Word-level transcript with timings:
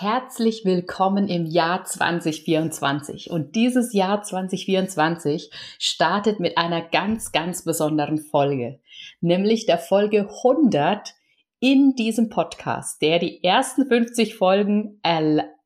Herzlich 0.00 0.64
willkommen 0.64 1.28
im 1.28 1.44
Jahr 1.44 1.84
2024. 1.84 3.30
Und 3.30 3.54
dieses 3.54 3.92
Jahr 3.92 4.22
2024 4.22 5.50
startet 5.78 6.40
mit 6.40 6.56
einer 6.56 6.80
ganz, 6.80 7.32
ganz 7.32 7.64
besonderen 7.64 8.16
Folge, 8.16 8.80
nämlich 9.20 9.66
der 9.66 9.76
Folge 9.76 10.20
100 10.20 11.12
in 11.58 11.96
diesem 11.96 12.30
Podcast, 12.30 13.02
der 13.02 13.18
die 13.18 13.44
ersten 13.44 13.86
50 13.86 14.36
Folgen, 14.36 15.02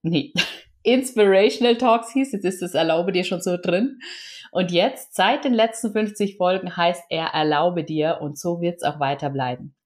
nee, 0.03 0.33
Inspirational 0.83 1.77
Talks 1.77 2.13
hieß, 2.13 2.33
jetzt 2.33 2.45
ist 2.45 2.61
das 2.61 2.75
Erlaube 2.75 3.13
dir 3.13 3.23
schon 3.23 3.41
so 3.41 3.57
drin. 3.57 4.01
Und 4.51 4.73
jetzt, 4.73 5.15
seit 5.15 5.45
den 5.45 5.55
letzten 5.55 5.93
50 5.93 6.39
Folgen, 6.39 6.77
heißt 6.77 7.05
er 7.09 7.27
Erlaube 7.27 7.85
dir 7.85 8.19
und 8.21 8.37
so 8.37 8.61
wird 8.61 8.79
es 8.79 8.83
auch 8.83 8.99
weiter 8.99 9.31
bleiben. 9.31 9.77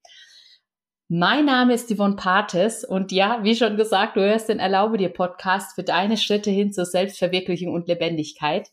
Mein 1.11 1.47
Name 1.47 1.73
ist 1.73 1.91
Yvonne 1.91 2.17
Pates 2.17 2.85
und 2.85 3.13
ja, 3.13 3.43
wie 3.43 3.57
schon 3.57 3.79
gesagt, 3.79 4.19
du 4.19 4.21
hörst 4.21 4.51
den 4.51 4.59
Erlaube 4.59 4.99
dir 4.99 5.09
Podcast 5.09 5.75
für 5.75 5.83
deine 5.83 6.19
Schritte 6.19 6.51
hin 6.51 6.71
zur 6.71 6.85
Selbstverwirklichung 6.85 7.73
und 7.73 7.89
Lebendigkeit. 7.89 8.69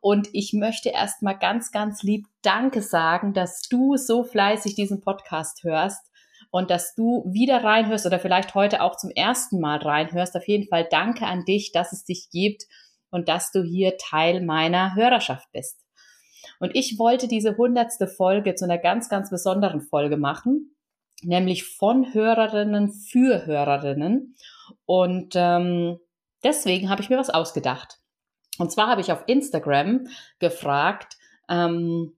Und 0.00 0.30
ich 0.32 0.54
möchte 0.54 0.88
erstmal 0.88 1.38
ganz, 1.38 1.72
ganz 1.72 2.02
lieb 2.02 2.24
Danke 2.40 2.80
sagen, 2.80 3.34
dass 3.34 3.60
du 3.68 3.98
so 3.98 4.24
fleißig 4.24 4.74
diesen 4.74 5.02
Podcast 5.02 5.62
hörst 5.62 6.10
und 6.50 6.70
dass 6.70 6.94
du 6.94 7.22
wieder 7.30 7.62
reinhörst 7.62 8.06
oder 8.06 8.18
vielleicht 8.18 8.54
heute 8.54 8.80
auch 8.80 8.96
zum 8.96 9.10
ersten 9.10 9.60
Mal 9.60 9.76
reinhörst. 9.76 10.34
Auf 10.36 10.48
jeden 10.48 10.66
Fall 10.68 10.88
danke 10.90 11.26
an 11.26 11.44
dich, 11.44 11.70
dass 11.72 11.92
es 11.92 12.06
dich 12.06 12.30
gibt 12.30 12.62
und 13.10 13.28
dass 13.28 13.52
du 13.52 13.62
hier 13.62 13.98
Teil 13.98 14.40
meiner 14.40 14.94
Hörerschaft 14.94 15.52
bist. 15.52 15.84
Und 16.60 16.74
ich 16.74 16.98
wollte 16.98 17.28
diese 17.28 17.58
hundertste 17.58 18.08
Folge 18.08 18.54
zu 18.54 18.64
einer 18.64 18.78
ganz, 18.78 19.10
ganz 19.10 19.28
besonderen 19.28 19.82
Folge 19.82 20.16
machen 20.16 20.73
nämlich 21.24 21.64
von 21.64 22.12
Hörerinnen 22.12 22.92
für 22.92 23.46
Hörerinnen. 23.46 24.36
Und 24.86 25.34
ähm, 25.36 25.98
deswegen 26.42 26.90
habe 26.90 27.02
ich 27.02 27.10
mir 27.10 27.18
was 27.18 27.30
ausgedacht. 27.30 27.98
Und 28.58 28.70
zwar 28.70 28.88
habe 28.88 29.00
ich 29.00 29.12
auf 29.12 29.24
Instagram 29.26 30.06
gefragt, 30.38 31.16
ähm, 31.48 32.16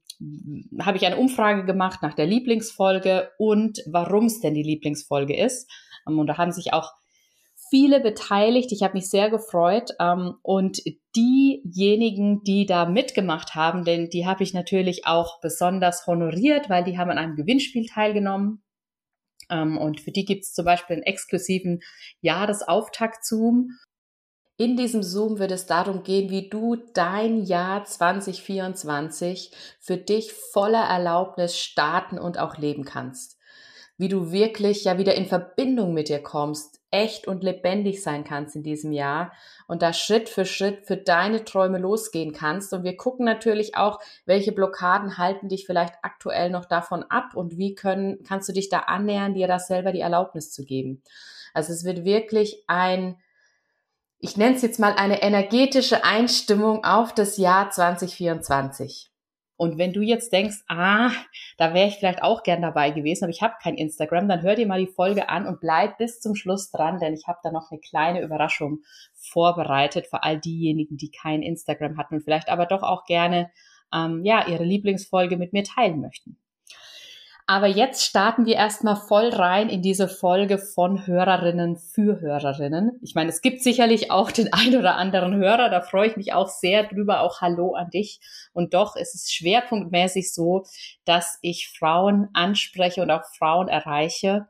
habe 0.80 0.96
ich 0.96 1.06
eine 1.06 1.16
Umfrage 1.16 1.64
gemacht 1.64 2.02
nach 2.02 2.14
der 2.14 2.26
Lieblingsfolge 2.26 3.30
und 3.38 3.82
warum 3.86 4.26
es 4.26 4.40
denn 4.40 4.54
die 4.54 4.62
Lieblingsfolge 4.62 5.36
ist. 5.36 5.70
Ähm, 6.08 6.18
und 6.18 6.26
da 6.26 6.38
haben 6.38 6.52
sich 6.52 6.72
auch 6.72 6.92
viele 7.70 8.00
beteiligt. 8.00 8.72
Ich 8.72 8.82
habe 8.82 8.94
mich 8.94 9.10
sehr 9.10 9.30
gefreut. 9.30 9.90
Ähm, 10.00 10.34
und 10.42 10.80
diejenigen, 11.14 12.42
die 12.44 12.66
da 12.66 12.86
mitgemacht 12.86 13.54
haben, 13.54 13.84
denn 13.84 14.10
die 14.10 14.26
habe 14.26 14.42
ich 14.42 14.54
natürlich 14.54 15.06
auch 15.06 15.40
besonders 15.40 16.06
honoriert, 16.06 16.68
weil 16.68 16.84
die 16.84 16.98
haben 16.98 17.10
an 17.10 17.18
einem 17.18 17.36
Gewinnspiel 17.36 17.86
teilgenommen. 17.86 18.62
Ähm, 19.50 19.78
und 19.78 20.00
für 20.00 20.12
die 20.12 20.24
gibt 20.24 20.44
es 20.44 20.52
zum 20.52 20.64
Beispiel 20.64 20.96
einen 20.96 21.02
exklusiven 21.02 21.80
Jahresauftakt-Zoom. 22.20 23.70
In 24.58 24.76
diesem 24.76 25.02
Zoom 25.02 25.38
wird 25.38 25.52
es 25.52 25.66
darum 25.66 26.02
gehen, 26.02 26.30
wie 26.30 26.48
du 26.48 26.76
dein 26.94 27.42
Jahr 27.42 27.84
2024 27.84 29.50
für 29.80 29.98
dich 29.98 30.32
voller 30.32 30.84
Erlaubnis 30.84 31.58
starten 31.58 32.18
und 32.18 32.38
auch 32.38 32.56
leben 32.56 32.84
kannst. 32.84 33.35
Wie 33.98 34.08
du 34.08 34.30
wirklich 34.30 34.84
ja 34.84 34.98
wieder 34.98 35.14
in 35.14 35.26
Verbindung 35.26 35.94
mit 35.94 36.08
dir 36.08 36.22
kommst, 36.22 36.80
echt 36.90 37.26
und 37.26 37.42
lebendig 37.42 38.02
sein 38.02 38.24
kannst 38.24 38.56
in 38.56 38.62
diesem 38.62 38.92
Jahr 38.92 39.32
und 39.66 39.82
da 39.82 39.92
Schritt 39.92 40.28
für 40.28 40.44
Schritt 40.44 40.86
für 40.86 40.96
deine 40.96 41.44
Träume 41.44 41.78
losgehen 41.78 42.32
kannst. 42.32 42.72
Und 42.72 42.84
wir 42.84 42.96
gucken 42.96 43.24
natürlich 43.24 43.76
auch, 43.76 44.00
welche 44.24 44.52
Blockaden 44.52 45.18
halten 45.18 45.48
dich 45.48 45.66
vielleicht 45.66 45.94
aktuell 46.02 46.50
noch 46.50 46.64
davon 46.64 47.04
ab 47.04 47.34
und 47.34 47.58
wie 47.58 47.74
können, 47.74 48.22
kannst 48.24 48.48
du 48.48 48.52
dich 48.52 48.68
da 48.68 48.80
annähern, 48.80 49.34
dir 49.34 49.48
das 49.48 49.66
selber 49.66 49.92
die 49.92 50.00
Erlaubnis 50.00 50.52
zu 50.52 50.64
geben. 50.64 51.02
Also 51.52 51.72
es 51.72 51.84
wird 51.84 52.04
wirklich 52.04 52.64
ein, 52.66 53.16
ich 54.18 54.36
nenne 54.36 54.56
es 54.56 54.62
jetzt 54.62 54.78
mal 54.78 54.94
eine 54.94 55.22
energetische 55.22 56.04
Einstimmung 56.04 56.84
auf 56.84 57.14
das 57.14 57.36
Jahr 57.36 57.70
2024. 57.70 59.10
Und 59.56 59.78
wenn 59.78 59.92
du 59.92 60.02
jetzt 60.02 60.32
denkst, 60.32 60.64
ah, 60.68 61.10
da 61.56 61.72
wäre 61.72 61.88
ich 61.88 61.96
vielleicht 61.96 62.22
auch 62.22 62.42
gern 62.42 62.60
dabei 62.60 62.90
gewesen, 62.90 63.24
aber 63.24 63.30
ich 63.30 63.42
habe 63.42 63.54
kein 63.62 63.76
Instagram, 63.76 64.28
dann 64.28 64.42
hör 64.42 64.54
dir 64.54 64.66
mal 64.66 64.84
die 64.84 64.92
Folge 64.92 65.28
an 65.30 65.46
und 65.46 65.60
bleib 65.60 65.96
bis 65.98 66.20
zum 66.20 66.34
Schluss 66.34 66.70
dran, 66.70 66.98
denn 67.00 67.14
ich 67.14 67.26
habe 67.26 67.38
da 67.42 67.50
noch 67.50 67.70
eine 67.70 67.80
kleine 67.80 68.20
Überraschung 68.20 68.80
vorbereitet 69.14 70.06
für 70.06 70.22
all 70.22 70.38
diejenigen, 70.38 70.98
die 70.98 71.10
kein 71.10 71.42
Instagram 71.42 71.96
hatten 71.96 72.16
und 72.16 72.22
vielleicht 72.22 72.50
aber 72.50 72.66
doch 72.66 72.82
auch 72.82 73.06
gerne 73.06 73.50
ähm, 73.94 74.24
ja 74.24 74.46
ihre 74.46 74.64
Lieblingsfolge 74.64 75.36
mit 75.36 75.52
mir 75.52 75.64
teilen 75.64 76.00
möchten. 76.00 76.36
Aber 77.48 77.68
jetzt 77.68 78.04
starten 78.04 78.44
wir 78.44 78.56
erstmal 78.56 78.96
voll 78.96 79.28
rein 79.28 79.68
in 79.68 79.80
diese 79.80 80.08
Folge 80.08 80.58
von 80.58 81.06
Hörerinnen 81.06 81.76
für 81.76 82.20
Hörerinnen. 82.20 82.98
Ich 83.02 83.14
meine, 83.14 83.30
es 83.30 83.40
gibt 83.40 83.62
sicherlich 83.62 84.10
auch 84.10 84.32
den 84.32 84.52
ein 84.52 84.76
oder 84.76 84.96
anderen 84.96 85.36
Hörer, 85.36 85.70
da 85.70 85.80
freue 85.80 86.08
ich 86.08 86.16
mich 86.16 86.32
auch 86.32 86.48
sehr 86.48 86.82
drüber. 86.84 87.20
Auch 87.20 87.40
Hallo 87.40 87.74
an 87.74 87.90
dich. 87.90 88.18
Und 88.52 88.74
doch 88.74 88.96
ist 88.96 89.14
es 89.14 89.32
schwerpunktmäßig 89.32 90.34
so, 90.34 90.64
dass 91.04 91.38
ich 91.40 91.72
Frauen 91.78 92.28
anspreche 92.32 93.02
und 93.02 93.12
auch 93.12 93.24
Frauen 93.38 93.68
erreiche. 93.68 94.48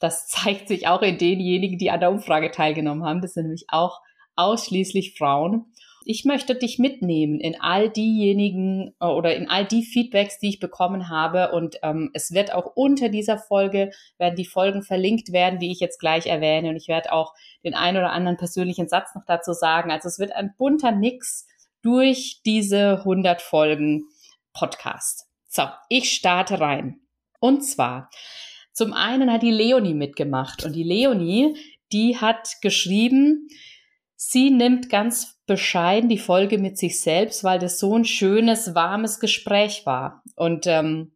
Das 0.00 0.26
zeigt 0.26 0.66
sich 0.66 0.88
auch 0.88 1.02
in 1.02 1.18
denjenigen, 1.18 1.78
die 1.78 1.92
an 1.92 2.00
der 2.00 2.10
Umfrage 2.10 2.50
teilgenommen 2.50 3.04
haben. 3.04 3.22
Das 3.22 3.34
sind 3.34 3.44
nämlich 3.44 3.66
auch 3.68 4.00
ausschließlich 4.34 5.16
Frauen 5.16 5.66
ich 6.06 6.24
möchte 6.24 6.54
dich 6.54 6.78
mitnehmen 6.78 7.40
in 7.40 7.60
all 7.60 7.90
diejenigen 7.90 8.94
äh, 9.00 9.06
oder 9.06 9.34
in 9.34 9.48
all 9.48 9.64
die 9.64 9.82
Feedbacks, 9.82 10.38
die 10.38 10.50
ich 10.50 10.60
bekommen 10.60 11.08
habe. 11.08 11.52
Und 11.52 11.76
ähm, 11.82 12.10
es 12.14 12.32
wird 12.32 12.52
auch 12.52 12.72
unter 12.74 13.08
dieser 13.08 13.38
Folge 13.38 13.90
werden 14.18 14.36
die 14.36 14.44
Folgen 14.44 14.82
verlinkt 14.82 15.32
werden, 15.32 15.58
die 15.58 15.72
ich 15.72 15.80
jetzt 15.80 15.98
gleich 15.98 16.26
erwähne. 16.26 16.68
Und 16.68 16.76
ich 16.76 16.88
werde 16.88 17.12
auch 17.12 17.34
den 17.64 17.74
einen 17.74 17.98
oder 17.98 18.12
anderen 18.12 18.36
persönlichen 18.36 18.88
Satz 18.88 19.14
noch 19.14 19.24
dazu 19.26 19.52
sagen. 19.52 19.90
Also 19.90 20.08
es 20.08 20.18
wird 20.18 20.32
ein 20.32 20.54
bunter 20.56 20.92
Mix 20.92 21.46
durch 21.82 22.40
diese 22.44 22.98
100 22.98 23.42
Folgen 23.42 24.04
Podcast. 24.52 25.26
So, 25.48 25.64
ich 25.88 26.10
starte 26.10 26.60
rein. 26.60 27.00
Und 27.40 27.62
zwar, 27.62 28.10
zum 28.72 28.92
einen 28.92 29.30
hat 29.32 29.42
die 29.42 29.50
Leonie 29.50 29.94
mitgemacht. 29.94 30.64
Und 30.64 30.72
die 30.74 30.82
Leonie, 30.82 31.56
die 31.92 32.16
hat 32.16 32.56
geschrieben, 32.62 33.48
sie 34.16 34.50
nimmt 34.50 34.88
ganz 34.88 35.33
bescheiden 35.46 36.08
die 36.08 36.18
Folge 36.18 36.58
mit 36.58 36.78
sich 36.78 37.00
selbst, 37.00 37.44
weil 37.44 37.58
das 37.58 37.78
so 37.78 37.96
ein 37.96 38.04
schönes, 38.04 38.74
warmes 38.74 39.20
Gespräch 39.20 39.84
war. 39.84 40.22
Und 40.36 40.66
ähm, 40.66 41.12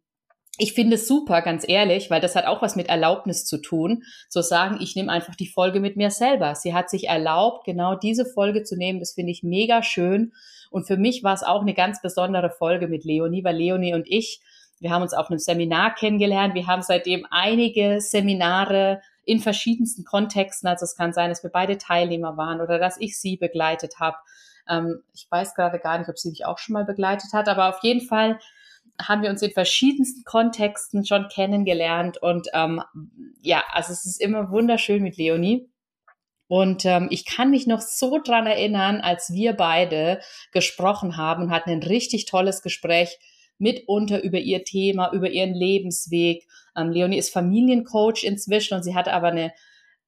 ich 0.59 0.73
finde 0.73 0.95
es 0.95 1.07
super, 1.07 1.41
ganz 1.41 1.63
ehrlich, 1.67 2.11
weil 2.11 2.19
das 2.19 2.35
hat 2.35 2.45
auch 2.45 2.61
was 2.61 2.75
mit 2.75 2.89
Erlaubnis 2.89 3.45
zu 3.45 3.59
tun, 3.59 4.03
zu 4.27 4.41
sagen, 4.41 4.77
ich 4.81 4.95
nehme 4.95 5.11
einfach 5.11 5.35
die 5.35 5.47
Folge 5.47 5.79
mit 5.79 5.95
mir 5.95 6.11
selber. 6.11 6.53
Sie 6.53 6.73
hat 6.73 6.89
sich 6.89 7.07
erlaubt, 7.07 7.65
genau 7.65 7.95
diese 7.95 8.25
Folge 8.25 8.63
zu 8.63 8.75
nehmen. 8.75 8.99
Das 8.99 9.13
finde 9.13 9.31
ich 9.31 9.41
mega 9.41 9.81
schön. 9.81 10.33
Und 10.69 10.85
für 10.85 10.97
mich 10.97 11.23
war 11.23 11.33
es 11.33 11.43
auch 11.43 11.61
eine 11.61 11.73
ganz 11.73 12.01
besondere 12.01 12.49
Folge 12.51 12.89
mit 12.89 13.05
Leonie, 13.05 13.43
weil 13.43 13.55
Leonie 13.55 13.93
und 13.93 14.05
ich, 14.07 14.41
wir 14.81 14.91
haben 14.91 15.01
uns 15.01 15.13
auf 15.13 15.29
einem 15.29 15.39
Seminar 15.39 15.95
kennengelernt. 15.95 16.53
Wir 16.55 16.67
haben 16.67 16.81
seitdem 16.81 17.25
einige 17.31 18.01
Seminare 18.01 19.01
in 19.29 19.39
verschiedensten 19.39 20.05
Kontexten. 20.05 20.67
Also 20.67 20.85
es 20.85 20.95
kann 20.95 21.13
sein, 21.13 21.29
dass 21.29 21.43
wir 21.43 21.51
beide 21.51 21.77
Teilnehmer 21.77 22.35
waren 22.35 22.61
oder 22.61 22.79
dass 22.79 22.99
ich 22.99 23.19
sie 23.19 23.37
begleitet 23.37 23.99
habe. 23.99 24.17
Ähm, 24.67 25.03
ich 25.13 25.27
weiß 25.29 25.53
gerade 25.53 25.77
gar 25.77 25.99
nicht, 25.99 26.09
ob 26.09 26.17
sie 26.17 26.29
mich 26.29 26.45
auch 26.45 26.57
schon 26.57 26.73
mal 26.73 26.83
begleitet 26.83 27.31
hat, 27.31 27.47
aber 27.47 27.69
auf 27.69 27.83
jeden 27.83 28.01
Fall 28.01 28.39
haben 28.99 29.21
wir 29.21 29.29
uns 29.29 29.43
in 29.43 29.51
verschiedensten 29.51 30.23
Kontexten 30.23 31.05
schon 31.05 31.27
kennengelernt 31.29 32.17
und 32.17 32.47
ähm, 32.53 32.81
ja, 33.41 33.63
also 33.71 33.93
es 33.93 34.05
ist 34.05 34.19
immer 34.19 34.49
wunderschön 34.49 35.03
mit 35.03 35.15
Leonie. 35.15 35.69
Und 36.47 36.83
ähm, 36.85 37.07
ich 37.11 37.25
kann 37.25 37.51
mich 37.51 37.67
noch 37.67 37.79
so 37.79 38.17
dran 38.17 38.47
erinnern, 38.47 39.01
als 39.01 39.31
wir 39.31 39.53
beide 39.53 40.19
gesprochen 40.51 41.15
haben 41.15 41.43
und 41.43 41.51
hatten 41.51 41.69
ein 41.69 41.83
richtig 41.83 42.25
tolles 42.25 42.63
Gespräch 42.63 43.19
mitunter 43.59 44.23
über 44.23 44.39
ihr 44.39 44.63
Thema, 44.63 45.11
über 45.13 45.29
ihren 45.29 45.53
Lebensweg. 45.53 46.47
Ähm, 46.75 46.89
Leonie 46.89 47.17
ist 47.17 47.31
Familiencoach 47.31 48.23
inzwischen 48.23 48.75
und 48.75 48.83
sie 48.83 48.95
hat 48.95 49.07
aber 49.07 49.27
eine 49.27 49.51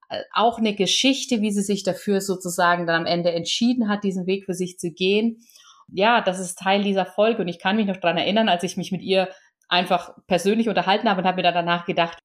äh, 0.09 0.23
auch 0.33 0.57
eine 0.57 0.75
Geschichte, 0.75 1.41
wie 1.41 1.51
sie 1.51 1.61
sich 1.61 1.83
dafür 1.83 2.21
sozusagen 2.21 2.85
dann 2.85 3.01
am 3.01 3.05
Ende 3.05 3.31
entschieden 3.31 3.87
hat, 3.87 4.03
diesen 4.03 4.27
Weg 4.27 4.45
für 4.45 4.53
sich 4.53 4.77
zu 4.77 4.91
gehen. 4.91 5.45
Ja, 5.87 6.21
das 6.21 6.39
ist 6.39 6.57
Teil 6.57 6.83
dieser 6.83 7.05
Folge 7.05 7.41
und 7.41 7.47
ich 7.47 7.59
kann 7.59 7.77
mich 7.77 7.85
noch 7.85 7.97
dran 7.97 8.17
erinnern, 8.17 8.49
als 8.49 8.63
ich 8.63 8.77
mich 8.77 8.91
mit 8.91 9.01
ihr 9.01 9.29
einfach 9.69 10.13
persönlich 10.27 10.67
unterhalten 10.67 11.09
habe 11.09 11.21
und 11.21 11.27
habe 11.27 11.37
mir 11.37 11.43
dann 11.43 11.53
danach 11.53 11.85
gedacht, 11.85 12.19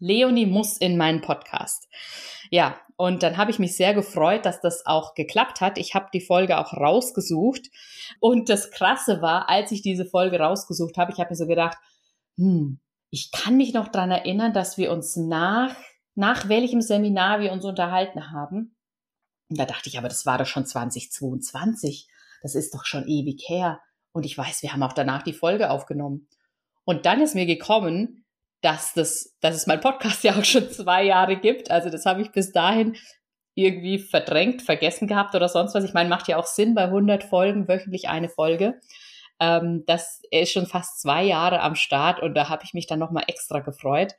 Leonie 0.00 0.46
muss 0.46 0.76
in 0.76 0.96
meinen 0.96 1.20
Podcast. 1.20 1.88
Ja, 2.50 2.78
und 2.96 3.22
dann 3.22 3.36
habe 3.36 3.50
ich 3.50 3.58
mich 3.58 3.76
sehr 3.76 3.94
gefreut, 3.94 4.46
dass 4.46 4.60
das 4.60 4.86
auch 4.86 5.14
geklappt 5.14 5.60
hat. 5.60 5.78
Ich 5.78 5.94
habe 5.94 6.08
die 6.12 6.20
Folge 6.20 6.58
auch 6.58 6.72
rausgesucht. 6.72 7.68
Und 8.20 8.48
das 8.48 8.70
Krasse 8.70 9.20
war, 9.20 9.48
als 9.48 9.70
ich 9.70 9.82
diese 9.82 10.06
Folge 10.06 10.38
rausgesucht 10.38 10.96
habe, 10.96 11.12
ich 11.12 11.18
habe 11.18 11.30
mir 11.30 11.36
so 11.36 11.46
gedacht, 11.46 11.76
hm, 12.36 12.80
ich 13.10 13.30
kann 13.32 13.56
mich 13.56 13.74
noch 13.74 13.88
dran 13.88 14.10
erinnern, 14.10 14.52
dass 14.52 14.78
wir 14.78 14.92
uns 14.92 15.16
nach, 15.16 15.74
nach 16.14 16.48
welchem 16.48 16.80
Seminar 16.80 17.40
wir 17.40 17.52
uns 17.52 17.64
unterhalten 17.64 18.30
haben. 18.30 18.76
Und 19.48 19.58
da 19.58 19.64
dachte 19.64 19.88
ich, 19.88 19.98
aber 19.98 20.08
das 20.08 20.26
war 20.26 20.38
doch 20.38 20.46
schon 20.46 20.66
2022. 20.66 22.08
Das 22.42 22.54
ist 22.54 22.74
doch 22.74 22.84
schon 22.84 23.06
ewig 23.06 23.44
her. 23.46 23.80
Und 24.12 24.24
ich 24.24 24.36
weiß, 24.36 24.62
wir 24.62 24.72
haben 24.72 24.82
auch 24.82 24.92
danach 24.92 25.22
die 25.22 25.32
Folge 25.32 25.70
aufgenommen. 25.70 26.28
Und 26.84 27.04
dann 27.04 27.20
ist 27.20 27.34
mir 27.34 27.46
gekommen, 27.46 28.25
dass, 28.66 28.94
das, 28.94 29.36
dass 29.40 29.54
es 29.54 29.68
mein 29.68 29.80
Podcast 29.80 30.24
ja 30.24 30.36
auch 30.36 30.44
schon 30.44 30.68
zwei 30.72 31.04
Jahre 31.04 31.36
gibt. 31.36 31.70
Also 31.70 31.88
das 31.88 32.04
habe 32.04 32.20
ich 32.20 32.32
bis 32.32 32.50
dahin 32.50 32.96
irgendwie 33.54 34.00
verdrängt, 34.00 34.60
vergessen 34.60 35.06
gehabt 35.06 35.36
oder 35.36 35.48
sonst 35.48 35.76
was. 35.76 35.84
Ich 35.84 35.94
meine, 35.94 36.08
macht 36.08 36.26
ja 36.26 36.36
auch 36.36 36.46
Sinn 36.46 36.74
bei 36.74 36.82
100 36.82 37.22
Folgen, 37.22 37.68
wöchentlich 37.68 38.08
eine 38.08 38.28
Folge. 38.28 38.80
Ähm, 39.38 39.84
das 39.86 40.20
ist 40.32 40.50
schon 40.50 40.66
fast 40.66 41.00
zwei 41.00 41.22
Jahre 41.22 41.60
am 41.60 41.76
Start 41.76 42.20
und 42.20 42.34
da 42.34 42.48
habe 42.48 42.64
ich 42.64 42.74
mich 42.74 42.88
dann 42.88 42.98
nochmal 42.98 43.22
extra 43.28 43.60
gefreut. 43.60 44.14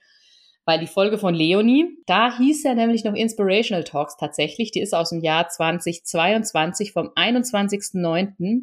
Weil 0.64 0.80
die 0.80 0.88
Folge 0.88 1.18
von 1.18 1.36
Leonie, 1.36 1.98
da 2.06 2.38
hieß 2.38 2.64
er 2.64 2.76
nämlich 2.76 3.04
noch 3.04 3.16
Inspirational 3.16 3.84
Talks 3.84 4.16
tatsächlich. 4.16 4.72
Die 4.72 4.82
ist 4.82 4.94
aus 4.94 5.10
dem 5.10 5.20
Jahr 5.20 5.50
2022 5.50 6.94
vom 6.94 7.10
21.09. 7.10 8.62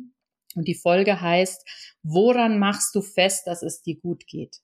Und 0.55 0.67
die 0.67 0.75
Folge 0.75 1.21
heißt, 1.21 1.69
woran 2.03 2.59
machst 2.59 2.95
du 2.95 3.03
fest, 3.03 3.47
dass 3.47 3.63
es 3.63 3.83
dir 3.83 4.01
gut 4.01 4.27
geht? 4.27 4.64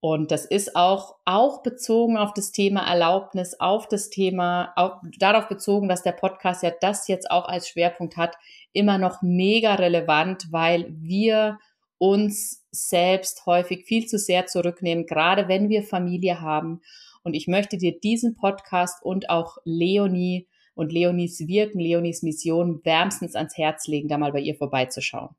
Und 0.00 0.30
das 0.30 0.44
ist 0.44 0.76
auch, 0.76 1.16
auch 1.24 1.62
bezogen 1.62 2.16
auf 2.16 2.34
das 2.34 2.52
Thema 2.52 2.88
Erlaubnis, 2.88 3.58
auf 3.58 3.88
das 3.88 4.10
Thema, 4.10 4.72
auch 4.76 5.00
darauf 5.18 5.48
bezogen, 5.48 5.88
dass 5.88 6.02
der 6.02 6.12
Podcast 6.12 6.62
ja 6.62 6.72
das 6.80 7.08
jetzt 7.08 7.30
auch 7.30 7.48
als 7.48 7.68
Schwerpunkt 7.68 8.16
hat, 8.16 8.36
immer 8.72 8.98
noch 8.98 9.22
mega 9.22 9.74
relevant, 9.74 10.48
weil 10.52 10.86
wir 10.90 11.58
uns 11.98 12.64
selbst 12.70 13.46
häufig 13.46 13.86
viel 13.86 14.06
zu 14.06 14.18
sehr 14.18 14.46
zurücknehmen, 14.46 15.06
gerade 15.06 15.48
wenn 15.48 15.68
wir 15.70 15.82
Familie 15.82 16.40
haben. 16.40 16.82
Und 17.22 17.34
ich 17.34 17.48
möchte 17.48 17.78
dir 17.78 17.98
diesen 17.98 18.36
Podcast 18.36 19.02
und 19.02 19.30
auch 19.30 19.56
Leonie 19.64 20.46
und 20.74 20.92
Leonies 20.92 21.48
Wirken, 21.48 21.80
Leonies 21.80 22.22
Mission 22.22 22.84
wärmstens 22.84 23.34
ans 23.34 23.56
Herz 23.56 23.86
legen, 23.86 24.08
da 24.08 24.18
mal 24.18 24.32
bei 24.32 24.40
ihr 24.40 24.54
vorbeizuschauen. 24.54 25.30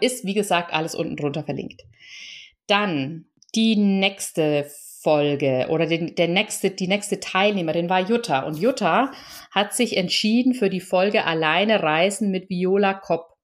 Ist, 0.00 0.24
wie 0.24 0.34
gesagt, 0.34 0.72
alles 0.72 0.96
unten 0.96 1.14
drunter 1.14 1.44
verlinkt. 1.44 1.84
Dann 2.66 3.26
die 3.54 3.76
nächste 3.76 4.70
Folge 5.00 5.66
oder 5.70 5.86
den, 5.86 6.14
der 6.16 6.28
nächste, 6.28 6.70
die 6.70 6.88
nächste 6.88 7.20
Teilnehmerin 7.20 7.88
war 7.88 8.00
Jutta. 8.00 8.40
Und 8.40 8.58
Jutta 8.58 9.12
hat 9.50 9.72
sich 9.72 9.96
entschieden 9.96 10.54
für 10.54 10.70
die 10.70 10.80
Folge 10.80 11.24
Alleine 11.24 11.82
reisen 11.82 12.30
mit 12.30 12.50
Viola 12.50 12.94
Kopp. 12.94 13.34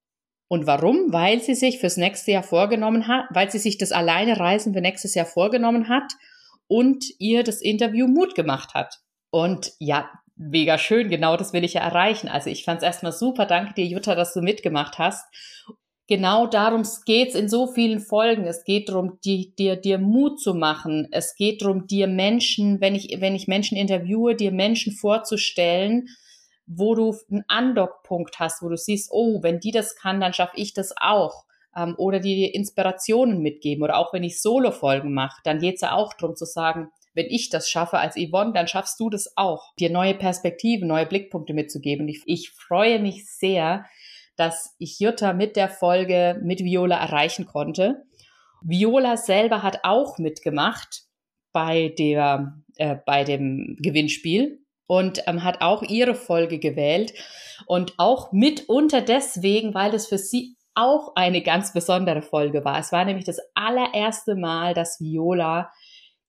Und 0.48 0.66
warum? 0.66 1.12
Weil 1.12 1.40
sie 1.40 1.54
sich 1.54 1.78
fürs 1.78 1.96
nächste 1.96 2.32
Jahr 2.32 2.42
vorgenommen 2.42 3.08
hat, 3.08 3.26
weil 3.30 3.50
sie 3.50 3.58
sich 3.58 3.78
das 3.78 3.92
Alleine 3.92 4.38
Reisen 4.38 4.74
für 4.74 4.80
nächstes 4.80 5.14
Jahr 5.14 5.26
vorgenommen 5.26 5.88
hat 5.88 6.12
und 6.66 7.04
ihr 7.18 7.44
das 7.44 7.60
Interview 7.60 8.06
Mut 8.06 8.34
gemacht 8.34 8.74
hat. 8.74 9.00
Und 9.30 9.72
ja, 9.78 10.10
mega 10.36 10.76
schön, 10.76 11.08
genau 11.08 11.36
das 11.36 11.52
will 11.52 11.64
ich 11.64 11.74
ja 11.74 11.80
erreichen. 11.80 12.28
Also 12.28 12.50
ich 12.50 12.64
fand 12.64 12.78
es 12.78 12.84
erstmal 12.84 13.12
super. 13.12 13.46
Danke 13.46 13.74
dir, 13.74 13.86
Jutta, 13.86 14.14
dass 14.14 14.34
du 14.34 14.42
mitgemacht 14.42 14.98
hast 14.98 15.24
genau 16.06 16.46
darum 16.46 16.82
geht's 17.06 17.34
in 17.34 17.48
so 17.48 17.66
vielen 17.66 18.00
Folgen. 18.00 18.46
Es 18.46 18.64
geht 18.64 18.88
darum, 18.88 19.18
dir, 19.24 19.76
dir, 19.76 19.98
Mut 19.98 20.40
zu 20.40 20.54
machen. 20.54 21.08
Es 21.10 21.34
geht 21.36 21.62
darum, 21.62 21.86
dir 21.86 22.06
Menschen, 22.06 22.80
wenn 22.80 22.94
ich, 22.94 23.16
wenn 23.20 23.34
ich 23.34 23.48
Menschen 23.48 23.76
interviewe, 23.76 24.34
dir 24.34 24.52
Menschen 24.52 24.92
vorzustellen, 24.92 26.08
wo 26.66 26.94
du 26.94 27.14
einen 27.30 27.44
Andockpunkt 27.48 28.38
hast, 28.38 28.62
wo 28.62 28.68
du 28.68 28.76
siehst, 28.76 29.10
oh, 29.12 29.42
wenn 29.42 29.60
die 29.60 29.70
das 29.70 29.96
kann, 29.96 30.20
dann 30.20 30.32
schaffe 30.32 30.56
ich 30.56 30.72
das 30.74 30.94
auch. 30.96 31.44
Ähm, 31.76 31.94
oder 31.98 32.20
dir 32.20 32.54
Inspirationen 32.54 33.40
mitgeben. 33.40 33.82
Oder 33.82 33.98
auch 33.98 34.12
wenn 34.12 34.22
ich 34.22 34.40
Solo-Folgen 34.40 35.12
mache, 35.12 35.40
dann 35.44 35.58
geht's 35.58 35.82
ja 35.82 35.92
auch 35.92 36.14
darum 36.14 36.36
zu 36.36 36.44
sagen, 36.44 36.90
wenn 37.14 37.26
ich 37.26 37.48
das 37.48 37.70
schaffe 37.70 37.98
als 37.98 38.16
Yvonne, 38.16 38.52
dann 38.52 38.66
schaffst 38.66 38.98
du 38.98 39.08
das 39.08 39.36
auch. 39.36 39.72
Dir 39.78 39.90
neue 39.90 40.14
Perspektiven, 40.14 40.88
neue 40.88 41.06
Blickpunkte 41.06 41.54
mitzugeben. 41.54 42.08
Ich, 42.08 42.22
ich 42.26 42.50
freue 42.50 42.98
mich 42.98 43.26
sehr, 43.30 43.84
dass 44.36 44.74
ich 44.78 44.98
Jutta 44.98 45.32
mit 45.32 45.56
der 45.56 45.68
Folge 45.68 46.40
mit 46.42 46.60
Viola 46.60 46.96
erreichen 46.96 47.46
konnte. 47.46 48.04
Viola 48.62 49.16
selber 49.16 49.62
hat 49.62 49.80
auch 49.82 50.18
mitgemacht 50.18 51.02
bei 51.52 51.94
der, 51.98 52.54
äh, 52.76 52.96
bei 53.06 53.24
dem 53.24 53.76
Gewinnspiel 53.80 54.64
und 54.86 55.22
ähm, 55.26 55.44
hat 55.44 55.60
auch 55.60 55.82
ihre 55.82 56.14
Folge 56.14 56.58
gewählt 56.58 57.12
und 57.66 57.94
auch 57.98 58.32
mitunter 58.32 59.00
deswegen, 59.00 59.74
weil 59.74 59.94
es 59.94 60.06
für 60.06 60.18
sie 60.18 60.56
auch 60.74 61.12
eine 61.14 61.42
ganz 61.42 61.72
besondere 61.72 62.22
Folge 62.22 62.64
war. 62.64 62.78
Es 62.78 62.90
war 62.90 63.04
nämlich 63.04 63.24
das 63.24 63.38
allererste 63.54 64.34
Mal, 64.34 64.74
dass 64.74 65.00
Viola 65.00 65.70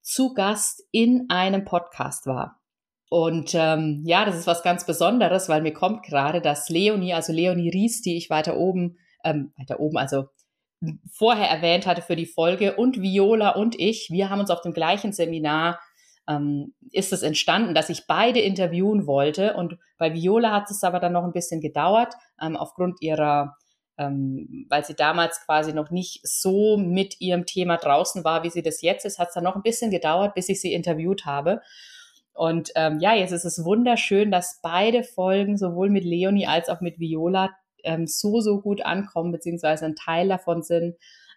zu 0.01 0.33
Gast 0.33 0.83
in 0.91 1.25
einem 1.29 1.65
Podcast 1.65 2.27
war. 2.27 2.61
Und 3.09 3.53
ähm, 3.53 4.01
ja, 4.05 4.25
das 4.25 4.35
ist 4.35 4.47
was 4.47 4.63
ganz 4.63 4.85
Besonderes, 4.85 5.47
weil 5.47 5.61
mir 5.61 5.73
kommt 5.73 6.03
gerade, 6.03 6.41
dass 6.41 6.69
Leonie, 6.69 7.13
also 7.13 7.31
Leonie 7.31 7.69
Ries, 7.69 8.01
die 8.01 8.17
ich 8.17 8.29
weiter 8.29 8.57
oben, 8.57 8.97
ähm, 9.23 9.53
weiter 9.57 9.79
oben, 9.79 9.97
also 9.97 10.25
vorher 11.11 11.49
erwähnt 11.49 11.85
hatte 11.85 12.01
für 12.01 12.15
die 12.15 12.25
Folge, 12.25 12.75
und 12.75 13.01
Viola 13.01 13.51
und 13.51 13.79
ich, 13.79 14.09
wir 14.11 14.29
haben 14.29 14.39
uns 14.39 14.49
auf 14.49 14.61
dem 14.61 14.73
gleichen 14.73 15.13
Seminar 15.13 15.79
ähm, 16.27 16.73
ist 16.91 17.13
es 17.13 17.21
entstanden, 17.21 17.75
dass 17.75 17.89
ich 17.89 18.07
beide 18.07 18.39
interviewen 18.39 19.07
wollte. 19.07 19.53
Und 19.53 19.77
bei 19.97 20.13
Viola 20.13 20.51
hat 20.51 20.69
es 20.69 20.83
aber 20.83 20.99
dann 20.99 21.13
noch 21.13 21.23
ein 21.23 21.33
bisschen 21.33 21.61
gedauert, 21.61 22.13
ähm, 22.41 22.55
aufgrund 22.55 23.01
ihrer, 23.01 23.55
ähm, 23.97 24.65
weil 24.69 24.83
sie 24.83 24.95
damals 24.95 25.41
quasi 25.45 25.73
noch 25.73 25.91
nicht 25.91 26.21
so 26.23 26.77
mit 26.77 27.21
ihrem 27.21 27.45
Thema 27.45 27.77
draußen 27.77 28.23
war, 28.23 28.43
wie 28.43 28.49
sie 28.49 28.63
das 28.63 28.81
jetzt 28.81 29.05
ist, 29.05 29.19
hat 29.19 29.29
es 29.29 29.33
dann 29.35 29.43
noch 29.43 29.55
ein 29.55 29.63
bisschen 29.63 29.91
gedauert, 29.91 30.33
bis 30.33 30.49
ich 30.49 30.61
sie 30.61 30.73
interviewt 30.73 31.25
habe. 31.25 31.61
Und 32.35 32.71
ähm, 32.75 32.99
ja, 32.99 33.15
jetzt 33.15 33.31
ist 33.31 33.45
es 33.45 33.63
wunderschön, 33.63 34.29
dass 34.29 34.59
beide 34.61 35.03
Folgen 35.03 35.57
sowohl 35.57 35.89
mit 35.89 36.03
Leonie 36.03 36.47
als 36.47 36.67
auch 36.67 36.81
mit 36.81 36.99
Viola 36.99 37.51
ähm, 37.85 38.07
so, 38.07 38.41
so 38.41 38.59
gut 38.59 38.81
ankommen, 38.81 39.31
beziehungsweise 39.31 39.85
ein 39.85 39.95
Teil 39.95 40.27
davon 40.27 40.61
sind 40.61 40.95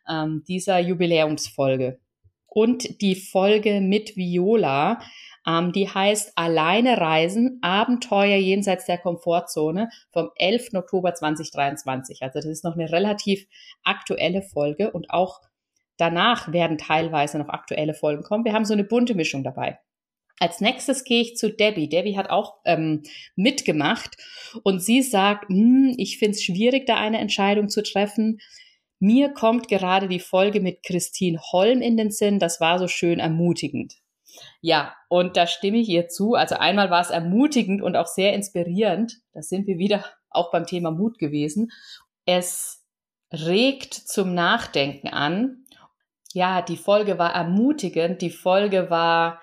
ähm, 0.08 0.42
dieser 0.48 0.80
Jubiläumsfolge. 0.80 2.00
Und 2.48 3.00
die 3.00 3.14
Folge 3.14 3.80
mit 3.80 4.16
Viola, 4.16 4.98
ähm, 5.46 5.70
die 5.70 5.88
heißt 5.88 6.32
Alleine 6.34 6.98
reisen, 6.98 7.60
Abenteuer 7.62 8.36
jenseits 8.36 8.86
der 8.86 8.98
Komfortzone 8.98 9.90
vom 10.10 10.30
11. 10.34 10.74
Oktober 10.74 11.14
2023. 11.14 12.22
Also 12.22 12.40
das 12.40 12.46
ist 12.46 12.64
noch 12.64 12.74
eine 12.74 12.90
relativ 12.90 13.46
aktuelle 13.84 14.42
Folge 14.42 14.90
und 14.90 15.10
auch 15.10 15.42
danach 15.96 16.52
werden 16.52 16.76
teilweise 16.76 17.38
noch 17.38 17.50
aktuelle 17.50 17.94
Folgen 17.94 18.24
kommen. 18.24 18.44
Wir 18.44 18.54
haben 18.54 18.64
so 18.64 18.72
eine 18.72 18.84
bunte 18.84 19.14
Mischung 19.14 19.44
dabei. 19.44 19.78
Als 20.40 20.60
nächstes 20.60 21.04
gehe 21.04 21.22
ich 21.22 21.36
zu 21.36 21.50
Debbie. 21.50 21.88
Debbie 21.88 22.16
hat 22.16 22.30
auch 22.30 22.56
ähm, 22.64 23.02
mitgemacht 23.34 24.16
und 24.62 24.80
sie 24.80 25.02
sagt, 25.02 25.48
hm, 25.48 25.94
ich 25.96 26.18
finde 26.18 26.36
es 26.36 26.44
schwierig, 26.44 26.86
da 26.86 26.96
eine 26.96 27.18
Entscheidung 27.18 27.68
zu 27.68 27.82
treffen. 27.82 28.40
Mir 29.00 29.30
kommt 29.30 29.68
gerade 29.68 30.08
die 30.08 30.20
Folge 30.20 30.60
mit 30.60 30.82
Christine 30.82 31.40
Holm 31.52 31.82
in 31.82 31.96
den 31.96 32.10
Sinn. 32.10 32.38
Das 32.38 32.60
war 32.60 32.78
so 32.78 32.88
schön 32.88 33.20
ermutigend. 33.20 33.94
Ja, 34.60 34.94
und 35.08 35.36
da 35.36 35.46
stimme 35.46 35.78
ich 35.78 35.88
ihr 35.88 36.08
zu. 36.08 36.34
Also 36.34 36.56
einmal 36.56 36.90
war 36.90 37.00
es 37.00 37.10
ermutigend 37.10 37.82
und 37.82 37.96
auch 37.96 38.06
sehr 38.06 38.32
inspirierend. 38.32 39.18
Da 39.32 39.42
sind 39.42 39.66
wir 39.66 39.78
wieder 39.78 40.04
auch 40.30 40.50
beim 40.50 40.66
Thema 40.66 40.90
Mut 40.90 41.18
gewesen. 41.18 41.70
Es 42.24 42.84
regt 43.32 43.94
zum 43.94 44.34
Nachdenken 44.34 45.08
an. 45.08 45.64
Ja, 46.32 46.62
die 46.62 46.76
Folge 46.76 47.18
war 47.18 47.34
ermutigend. 47.34 48.20
Die 48.20 48.30
Folge 48.30 48.90
war 48.90 49.40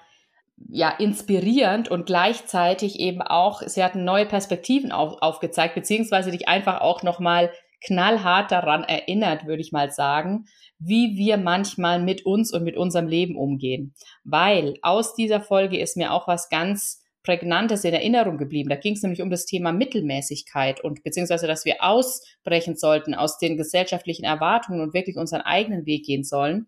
ja, 0.57 0.89
inspirierend 0.89 1.89
und 1.89 2.05
gleichzeitig 2.05 2.99
eben 2.99 3.21
auch, 3.21 3.61
sie 3.61 3.83
hatten 3.83 4.03
neue 4.03 4.25
Perspektiven 4.25 4.91
auf, 4.91 5.21
aufgezeigt, 5.21 5.75
beziehungsweise 5.75 6.31
dich 6.31 6.47
einfach 6.47 6.81
auch 6.81 7.03
nochmal 7.03 7.51
knallhart 7.85 8.51
daran 8.51 8.83
erinnert, 8.83 9.45
würde 9.45 9.61
ich 9.61 9.71
mal 9.71 9.91
sagen, 9.91 10.45
wie 10.79 11.15
wir 11.17 11.37
manchmal 11.37 12.01
mit 12.01 12.25
uns 12.25 12.53
und 12.53 12.63
mit 12.63 12.77
unserem 12.77 13.07
Leben 13.07 13.37
umgehen. 13.37 13.93
Weil 14.23 14.75
aus 14.81 15.13
dieser 15.13 15.41
Folge 15.41 15.79
ist 15.79 15.97
mir 15.97 16.11
auch 16.11 16.27
was 16.27 16.49
ganz 16.49 17.01
Prägnantes 17.23 17.83
in 17.83 17.93
Erinnerung 17.93 18.37
geblieben. 18.37 18.69
Da 18.69 18.75
ging 18.75 18.93
es 18.93 19.01
nämlich 19.01 19.21
um 19.21 19.31
das 19.31 19.45
Thema 19.45 19.73
Mittelmäßigkeit 19.73 20.81
und 20.81 21.03
beziehungsweise, 21.03 21.47
dass 21.47 21.65
wir 21.65 21.77
ausbrechen 21.83 22.75
sollten 22.75 23.15
aus 23.15 23.39
den 23.39 23.57
gesellschaftlichen 23.57 24.23
Erwartungen 24.23 24.79
und 24.79 24.93
wirklich 24.93 25.17
unseren 25.17 25.41
eigenen 25.41 25.85
Weg 25.85 26.05
gehen 26.05 26.23
sollen. 26.23 26.67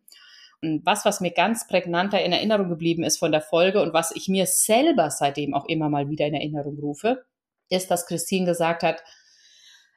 Und 0.61 0.85
was, 0.85 1.05
was 1.05 1.21
mir 1.21 1.31
ganz 1.31 1.67
prägnanter 1.67 2.21
in 2.23 2.31
Erinnerung 2.31 2.69
geblieben 2.69 3.03
ist 3.03 3.19
von 3.19 3.31
der 3.31 3.41
Folge 3.41 3.81
und 3.81 3.93
was 3.93 4.11
ich 4.15 4.27
mir 4.27 4.45
selber 4.47 5.11
seitdem 5.11 5.53
auch 5.53 5.65
immer 5.65 5.89
mal 5.89 6.09
wieder 6.09 6.25
in 6.25 6.33
Erinnerung 6.33 6.79
rufe, 6.79 7.23
ist, 7.69 7.91
dass 7.91 8.07
Christine 8.07 8.45
gesagt 8.45 8.83
hat, 8.83 9.03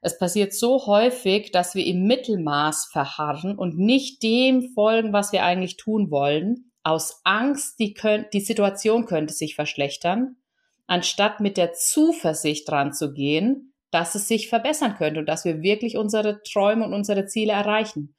es 0.02 0.18
passiert 0.18 0.54
so 0.54 0.86
häufig, 0.86 1.50
dass 1.50 1.74
wir 1.74 1.84
im 1.84 2.06
Mittelmaß 2.06 2.88
verharren 2.90 3.56
und 3.58 3.78
nicht 3.78 4.22
dem 4.22 4.70
folgen, 4.74 5.12
was 5.12 5.32
wir 5.32 5.44
eigentlich 5.44 5.76
tun 5.76 6.10
wollen, 6.10 6.70
aus 6.82 7.20
Angst, 7.24 7.78
die, 7.78 7.92
könnt, 7.92 8.32
die 8.32 8.40
Situation 8.40 9.04
könnte 9.04 9.34
sich 9.34 9.54
verschlechtern, 9.54 10.36
anstatt 10.86 11.40
mit 11.40 11.58
der 11.58 11.74
Zuversicht 11.74 12.68
dran 12.68 12.94
zu 12.94 13.12
gehen, 13.12 13.74
dass 13.90 14.14
es 14.14 14.28
sich 14.28 14.48
verbessern 14.48 14.94
könnte 14.96 15.20
und 15.20 15.26
dass 15.26 15.44
wir 15.44 15.62
wirklich 15.62 15.96
unsere 15.96 16.42
Träume 16.42 16.86
und 16.86 16.94
unsere 16.94 17.26
Ziele 17.26 17.52
erreichen. 17.52 18.14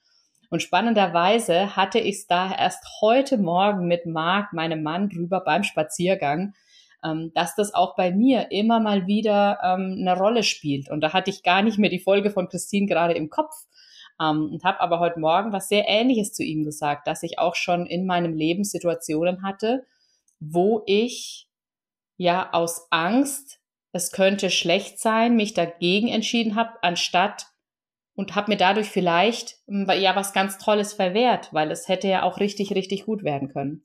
Und 0.52 0.62
spannenderweise 0.62 1.78
hatte 1.78 1.98
ich 1.98 2.16
es 2.18 2.28
da 2.28 2.54
erst 2.54 2.84
heute 3.00 3.38
Morgen 3.38 3.88
mit 3.88 4.06
Marc, 4.06 4.52
meinem 4.52 4.84
Mann, 4.84 5.08
drüber 5.08 5.40
beim 5.40 5.64
Spaziergang, 5.64 6.54
ähm, 7.06 7.32
dass 7.34 7.56
das 7.56 7.74
auch 7.74 7.96
bei 7.96 8.12
mir 8.12 8.52
immer 8.52 8.82
mal 8.82 9.08
wieder 9.08 9.60
ähm, 9.64 9.96
eine 9.98 10.18
Rolle 10.18 10.44
spielt. 10.44 10.90
Und 10.90 11.00
da 11.00 11.14
hatte 11.14 11.30
ich 11.30 11.44
gar 11.44 11.62
nicht 11.62 11.80
mehr 11.80 11.90
die 11.90 12.02
Folge 12.02 12.32
von 12.32 12.50
Christine 12.50 12.86
gerade 12.86 13.14
im 13.14 13.30
Kopf 13.30 13.54
ähm, 14.22 14.50
und 14.52 14.66
habe 14.66 14.82
aber 14.82 15.00
heute 15.00 15.22
Morgen 15.22 15.54
was 15.54 15.70
sehr 15.70 15.88
Ähnliches 15.88 16.34
zu 16.34 16.44
ihm 16.44 16.66
gesagt, 16.66 17.08
dass 17.08 17.24
ich 17.24 17.40
auch 17.40 17.56
schon 17.56 17.86
in 17.86 18.06
meinem 18.06 18.34
Leben 18.34 18.66
Situationen 18.66 19.44
hatte, 19.44 19.86
wo 20.42 20.84
ich 20.86 21.48
ja 22.18 22.50
aus 22.52 22.88
Angst 22.90 23.62
es 23.94 24.12
könnte 24.12 24.50
schlecht 24.50 25.00
sein, 25.00 25.38
mich 25.38 25.54
dagegen 25.54 26.10
entschieden 26.10 26.56
habe, 26.56 26.72
anstatt 26.82 27.51
und 28.16 28.36
habe 28.36 28.52
mir 28.52 28.58
dadurch 28.58 28.90
vielleicht 28.90 29.58
hm, 29.68 29.90
ja 30.00 30.16
was 30.16 30.34
ganz 30.34 30.58
Tolles 30.58 30.94
verwehrt, 30.94 31.50
weil 31.52 31.72
es 31.72 31.88
hätte 31.88 32.08
ja 32.08 32.24
auch 32.24 32.40
richtig, 32.40 32.74
richtig 32.76 33.06
gut 33.06 33.24
werden 33.24 33.50
können. 33.50 33.84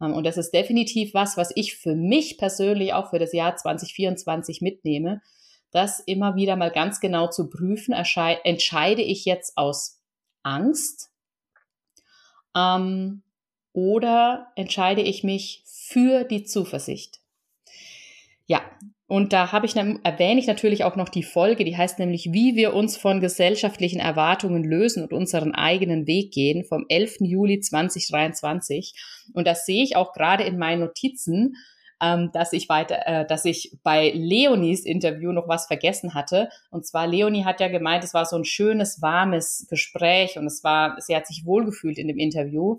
Ähm, 0.00 0.14
und 0.14 0.24
das 0.24 0.36
ist 0.36 0.52
definitiv 0.52 1.14
was, 1.14 1.36
was 1.36 1.50
ich 1.54 1.76
für 1.76 1.94
mich 1.94 2.38
persönlich 2.38 2.92
auch 2.92 3.10
für 3.10 3.18
das 3.18 3.32
Jahr 3.32 3.56
2024 3.56 4.60
mitnehme, 4.60 5.22
das 5.70 6.00
immer 6.00 6.36
wieder 6.36 6.56
mal 6.56 6.70
ganz 6.70 7.00
genau 7.00 7.28
zu 7.28 7.48
prüfen, 7.48 7.94
entscheide 7.94 9.02
ich 9.02 9.24
jetzt 9.24 9.56
aus 9.56 10.02
Angst 10.42 11.10
ähm, 12.54 13.22
oder 13.72 14.52
entscheide 14.54 15.00
ich 15.00 15.24
mich 15.24 15.62
für 15.64 16.24
die 16.24 16.44
Zuversicht. 16.44 17.20
Ja, 18.46 18.60
und 19.12 19.34
da 19.34 19.52
habe 19.52 19.66
ich, 19.66 19.76
erwähne 19.76 20.40
ich 20.40 20.46
natürlich 20.46 20.84
auch 20.84 20.96
noch 20.96 21.10
die 21.10 21.22
Folge, 21.22 21.64
die 21.64 21.76
heißt 21.76 21.98
nämlich, 21.98 22.30
wie 22.32 22.56
wir 22.56 22.72
uns 22.72 22.96
von 22.96 23.20
gesellschaftlichen 23.20 24.00
Erwartungen 24.00 24.64
lösen 24.64 25.02
und 25.02 25.12
unseren 25.12 25.54
eigenen 25.54 26.06
Weg 26.06 26.32
gehen, 26.32 26.64
vom 26.64 26.86
11. 26.88 27.16
Juli 27.20 27.60
2023. 27.60 28.94
Und 29.34 29.46
das 29.46 29.66
sehe 29.66 29.84
ich 29.84 29.96
auch 29.96 30.14
gerade 30.14 30.44
in 30.44 30.56
meinen 30.56 30.80
Notizen, 30.80 31.56
ähm, 32.00 32.30
dass 32.32 32.54
ich 32.54 32.70
weiter, 32.70 33.06
äh, 33.06 33.26
dass 33.26 33.44
ich 33.44 33.76
bei 33.82 34.12
Leonies 34.14 34.86
Interview 34.86 35.32
noch 35.32 35.46
was 35.46 35.66
vergessen 35.66 36.14
hatte. 36.14 36.48
Und 36.70 36.86
zwar 36.86 37.06
Leonie 37.06 37.44
hat 37.44 37.60
ja 37.60 37.68
gemeint, 37.68 38.04
es 38.04 38.14
war 38.14 38.24
so 38.24 38.36
ein 38.36 38.46
schönes, 38.46 39.02
warmes 39.02 39.66
Gespräch 39.68 40.38
und 40.38 40.46
es 40.46 40.64
war, 40.64 40.96
sie 41.00 41.14
hat 41.14 41.26
sich 41.26 41.44
wohlgefühlt 41.44 41.98
in 41.98 42.08
dem 42.08 42.16
Interview. 42.16 42.78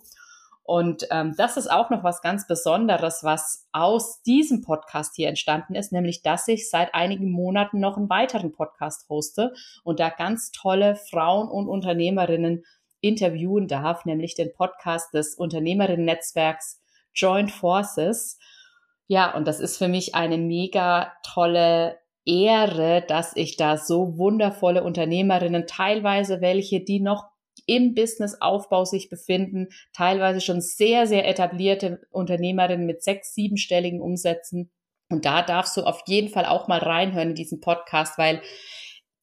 Und 0.63 1.07
ähm, 1.11 1.33
das 1.37 1.57
ist 1.57 1.69
auch 1.69 1.89
noch 1.89 2.03
was 2.03 2.21
ganz 2.21 2.47
Besonderes, 2.47 3.23
was 3.23 3.67
aus 3.73 4.21
diesem 4.23 4.61
Podcast 4.61 5.13
hier 5.15 5.27
entstanden 5.27 5.75
ist, 5.75 5.91
nämlich 5.91 6.21
dass 6.21 6.47
ich 6.47 6.69
seit 6.69 6.95
einigen 6.95 7.31
Monaten 7.31 7.81
noch 7.81 7.97
einen 7.97 8.09
weiteren 8.09 8.53
Podcast 8.53 9.09
hoste 9.09 9.53
und 9.83 9.99
da 9.99 10.09
ganz 10.09 10.51
tolle 10.51 10.95
Frauen 10.95 11.49
und 11.49 11.67
Unternehmerinnen 11.67 12.63
interviewen 13.01 13.67
darf, 13.67 14.05
nämlich 14.05 14.35
den 14.35 14.53
Podcast 14.53 15.13
des 15.13 15.35
Unternehmerinnen-Netzwerks 15.35 16.81
Joint 17.13 17.51
Forces. 17.51 18.39
Ja, 19.07 19.35
und 19.35 19.45
das 19.45 19.59
ist 19.59 19.77
für 19.77 19.89
mich 19.89 20.15
eine 20.15 20.37
mega 20.37 21.11
tolle 21.23 21.99
Ehre, 22.25 23.03
dass 23.05 23.35
ich 23.35 23.57
da 23.57 23.75
so 23.75 24.17
wundervolle 24.17 24.83
Unternehmerinnen, 24.83 25.67
teilweise 25.67 26.39
welche, 26.39 26.79
die 26.79 27.01
noch 27.01 27.32
im 27.65 27.93
Businessaufbau 27.93 28.85
sich 28.85 29.09
befinden, 29.09 29.69
teilweise 29.93 30.41
schon 30.41 30.61
sehr, 30.61 31.07
sehr 31.07 31.27
etablierte 31.27 32.01
Unternehmerinnen 32.11 32.85
mit 32.85 33.03
sechs, 33.03 33.33
siebenstelligen 33.33 34.01
Umsätzen. 34.01 34.71
Und 35.09 35.25
da 35.25 35.41
darfst 35.41 35.77
du 35.77 35.83
auf 35.83 36.01
jeden 36.07 36.29
Fall 36.29 36.45
auch 36.45 36.67
mal 36.67 36.79
reinhören 36.79 37.29
in 37.29 37.35
diesen 37.35 37.59
Podcast, 37.59 38.17
weil 38.17 38.41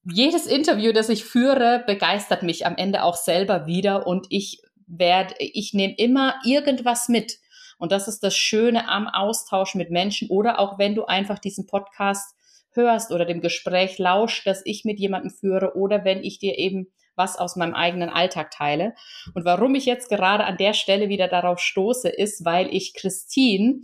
jedes 0.04 0.46
Interview, 0.46 0.92
das 0.92 1.08
ich 1.08 1.24
führe, 1.24 1.84
begeistert 1.86 2.42
mich 2.42 2.64
am 2.64 2.76
Ende 2.76 3.02
auch 3.02 3.16
selber 3.16 3.66
wieder 3.66 4.06
und 4.06 4.26
ich 4.30 4.62
werde, 4.86 5.34
ich 5.38 5.74
nehme 5.74 5.94
immer 5.96 6.36
irgendwas 6.44 7.08
mit. 7.08 7.38
Und 7.78 7.92
das 7.92 8.08
ist 8.08 8.20
das 8.20 8.36
Schöne 8.36 8.88
am 8.88 9.08
Austausch 9.08 9.74
mit 9.74 9.90
Menschen 9.90 10.28
oder 10.28 10.58
auch 10.58 10.78
wenn 10.78 10.94
du 10.94 11.04
einfach 11.04 11.38
diesen 11.38 11.66
Podcast 11.66 12.34
hörst 12.72 13.10
oder 13.10 13.24
dem 13.24 13.40
Gespräch 13.40 13.98
lauscht, 13.98 14.46
das 14.46 14.62
ich 14.64 14.84
mit 14.84 14.98
jemandem 14.98 15.30
führe 15.30 15.76
oder 15.76 16.04
wenn 16.04 16.22
ich 16.22 16.38
dir 16.38 16.58
eben 16.58 16.88
was 17.20 17.36
aus 17.36 17.54
meinem 17.54 17.74
eigenen 17.74 18.08
Alltag 18.08 18.50
teile. 18.50 18.94
Und 19.34 19.44
warum 19.44 19.74
ich 19.74 19.84
jetzt 19.84 20.08
gerade 20.08 20.44
an 20.44 20.56
der 20.56 20.72
Stelle 20.72 21.10
wieder 21.10 21.28
darauf 21.28 21.58
stoße, 21.60 22.08
ist, 22.08 22.46
weil 22.46 22.74
ich 22.74 22.94
Christine 22.94 23.82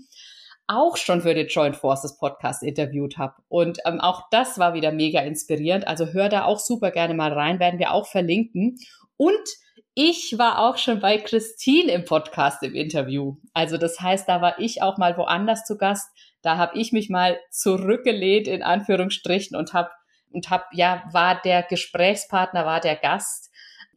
auch 0.66 0.96
schon 0.96 1.20
für 1.20 1.34
den 1.34 1.48
Joint 1.48 1.76
Forces 1.76 2.16
Podcast 2.16 2.62
interviewt 2.62 3.18
habe. 3.18 3.34
Und 3.48 3.78
ähm, 3.84 4.00
auch 4.00 4.22
das 4.30 4.58
war 4.58 4.72
wieder 4.72 4.90
mega 4.90 5.20
inspirierend. 5.20 5.86
Also 5.86 6.06
hör 6.06 6.30
da 6.30 6.44
auch 6.44 6.58
super 6.58 6.90
gerne 6.90 7.12
mal 7.12 7.32
rein, 7.32 7.60
werden 7.60 7.78
wir 7.78 7.92
auch 7.92 8.06
verlinken. 8.06 8.78
Und 9.18 9.46
ich 9.94 10.38
war 10.38 10.58
auch 10.58 10.78
schon 10.78 11.00
bei 11.00 11.18
Christine 11.18 11.92
im 11.92 12.04
Podcast 12.04 12.62
im 12.62 12.74
Interview. 12.74 13.36
Also 13.52 13.76
das 13.76 14.00
heißt, 14.00 14.26
da 14.28 14.40
war 14.40 14.58
ich 14.58 14.82
auch 14.82 14.96
mal 14.96 15.16
woanders 15.18 15.64
zu 15.64 15.76
Gast. 15.76 16.08
Da 16.42 16.56
habe 16.56 16.78
ich 16.78 16.92
mich 16.92 17.10
mal 17.10 17.38
zurückgelehnt 17.50 18.48
in 18.48 18.62
Anführungsstrichen 18.62 19.56
und 19.56 19.72
habe 19.72 19.90
und 20.30 20.50
habe 20.50 20.64
ja 20.72 21.04
war 21.12 21.40
der 21.40 21.62
Gesprächspartner, 21.62 22.66
war 22.66 22.80
der 22.80 22.96
Gast 22.96 23.50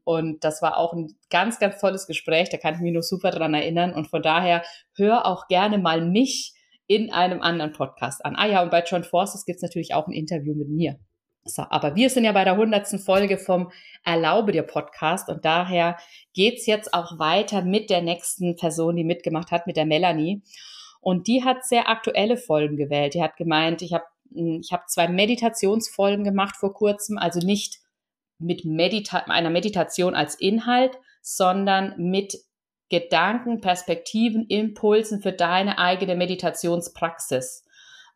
und 0.03 0.43
das 0.43 0.62
war 0.62 0.77
auch 0.77 0.93
ein 0.93 1.15
ganz 1.29 1.59
ganz 1.59 1.79
tolles 1.79 2.07
Gespräch. 2.07 2.50
Da 2.50 2.57
kann 2.57 2.75
ich 2.75 2.81
mich 2.81 2.93
nur 2.93 3.03
super 3.03 3.31
dran 3.31 3.53
erinnern 3.53 3.93
und 3.93 4.07
von 4.07 4.21
daher 4.21 4.63
hör 4.95 5.25
auch 5.25 5.48
gerne 5.48 5.77
mal 5.77 6.01
mich 6.01 6.53
in 6.88 7.12
einem 7.12 7.41
anderen 7.41 7.71
Podcast 7.71 8.25
an. 8.25 8.36
Ah 8.36 8.48
ja, 8.48 8.63
und 8.63 8.71
bei 8.71 8.83
John 8.83 9.03
Forces 9.03 9.45
gibt's 9.45 9.62
natürlich 9.62 9.93
auch 9.93 10.07
ein 10.07 10.13
Interview 10.13 10.55
mit 10.55 10.69
mir. 10.69 11.00
So, 11.45 11.63
aber 11.69 11.95
wir 11.95 12.09
sind 12.09 12.25
ja 12.25 12.31
bei 12.31 12.43
der 12.43 12.57
hundertsten 12.57 13.00
Folge 13.00 13.38
vom 13.38 13.71
Erlaube 14.03 14.51
dir 14.51 14.63
Podcast 14.63 15.29
und 15.29 15.45
daher 15.45 15.98
geht's 16.33 16.65
jetzt 16.65 16.93
auch 16.93 17.17
weiter 17.19 17.62
mit 17.62 17.89
der 17.89 18.01
nächsten 18.01 18.55
Person, 18.55 18.95
die 18.95 19.03
mitgemacht 19.03 19.51
hat, 19.51 19.67
mit 19.67 19.77
der 19.77 19.86
Melanie. 19.86 20.41
Und 21.01 21.27
die 21.27 21.43
hat 21.43 21.65
sehr 21.65 21.88
aktuelle 21.88 22.38
Folgen 22.38 22.75
gewählt. 22.75 23.13
Die 23.13 23.24
hat 23.24 23.38
gemeint, 23.38 23.81
ich 23.81 23.93
habe 23.93 24.05
ich 24.31 24.71
habe 24.71 24.83
zwei 24.88 25.07
Meditationsfolgen 25.07 26.24
gemacht 26.24 26.55
vor 26.57 26.74
kurzem, 26.74 27.17
also 27.17 27.39
nicht 27.39 27.79
mit 28.38 28.65
Medita 28.65 29.19
einer 29.19 29.50
Meditation 29.50 30.15
als 30.15 30.36
Inhalt, 30.36 30.98
sondern 31.21 31.95
mit 31.98 32.38
Gedanken, 32.89 33.62
Perspektiven, 33.62 34.48
Impulsen 34.48 35.21
für 35.21 35.31
deine 35.31 35.77
eigene 35.77 36.15
Meditationspraxis. 36.15 37.65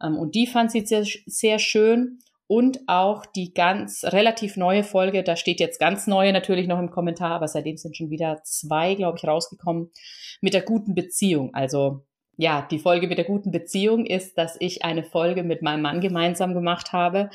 Ähm, 0.01 0.17
und 0.17 0.35
die 0.35 0.47
fand 0.47 0.71
sie 0.71 0.85
sehr, 0.85 1.05
sehr 1.25 1.59
schön. 1.59 2.19
Und 2.47 2.81
auch 2.87 3.25
die 3.25 3.53
ganz 3.53 4.03
relativ 4.03 4.57
neue 4.57 4.83
Folge, 4.83 5.23
da 5.23 5.35
steht 5.35 5.59
jetzt 5.59 5.79
ganz 5.79 6.07
neue 6.07 6.33
natürlich 6.33 6.67
noch 6.67 6.79
im 6.79 6.91
Kommentar, 6.91 7.31
aber 7.31 7.47
seitdem 7.47 7.77
sind 7.77 7.95
schon 7.95 8.09
wieder 8.09 8.41
zwei, 8.43 8.95
glaube 8.95 9.17
ich, 9.17 9.27
rausgekommen, 9.27 9.91
mit 10.41 10.53
der 10.53 10.61
guten 10.61 10.93
Beziehung. 10.93 11.53
Also 11.53 12.05
ja, 12.37 12.67
die 12.69 12.79
Folge 12.79 13.07
mit 13.07 13.17
der 13.17 13.25
guten 13.25 13.51
Beziehung 13.51 14.05
ist, 14.05 14.37
dass 14.37 14.55
ich 14.59 14.83
eine 14.83 15.03
Folge 15.03 15.43
mit 15.43 15.61
meinem 15.61 15.81
Mann 15.81 16.01
gemeinsam 16.01 16.53
gemacht 16.53 16.91
habe 16.91 17.29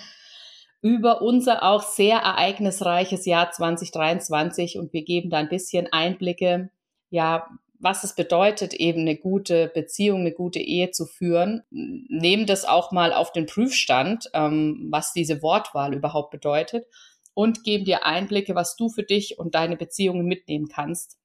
über 0.81 1.23
unser 1.23 1.65
auch 1.65 1.83
sehr 1.83 2.19
ereignisreiches 2.19 3.27
Jahr 3.27 3.51
2023 3.51 4.79
und 4.79 4.93
wir 4.93 5.03
geben 5.03 5.31
da 5.31 5.39
ein 5.39 5.49
bisschen 5.49 5.89
Einblicke, 5.93 6.71
ja, 7.11 7.49
was 7.81 8.05
es 8.05 8.15
bedeutet, 8.15 8.75
eben 8.75 9.03
eine 9.03 9.17
gute 9.17 9.69
Beziehung, 9.69 10.21
eine 10.21 10.33
gute 10.33 10.59
Ehe 10.59 10.91
zu 10.91 11.07
führen. 11.07 11.63
Nehmen 11.71 12.47
das 12.47 12.65
auch 12.65 12.91
mal 12.91 13.13
auf 13.13 13.33
den 13.33 13.47
Prüfstand, 13.47 14.31
ähm, 14.35 14.89
was 14.91 15.13
diese 15.13 15.43
Wortwahl 15.43 15.95
überhaupt 15.95 16.31
bedeutet 16.31 16.87
und 17.35 17.63
geben 17.63 17.85
dir 17.85 18.05
Einblicke, 18.05 18.57
was 18.57 18.75
du 18.75 18.89
für 18.89 19.05
dich 19.05 19.39
und 19.39 19.55
deine 19.55 19.77
Beziehungen 19.77 20.27
mitnehmen 20.27 20.69
kannst. 20.69 21.19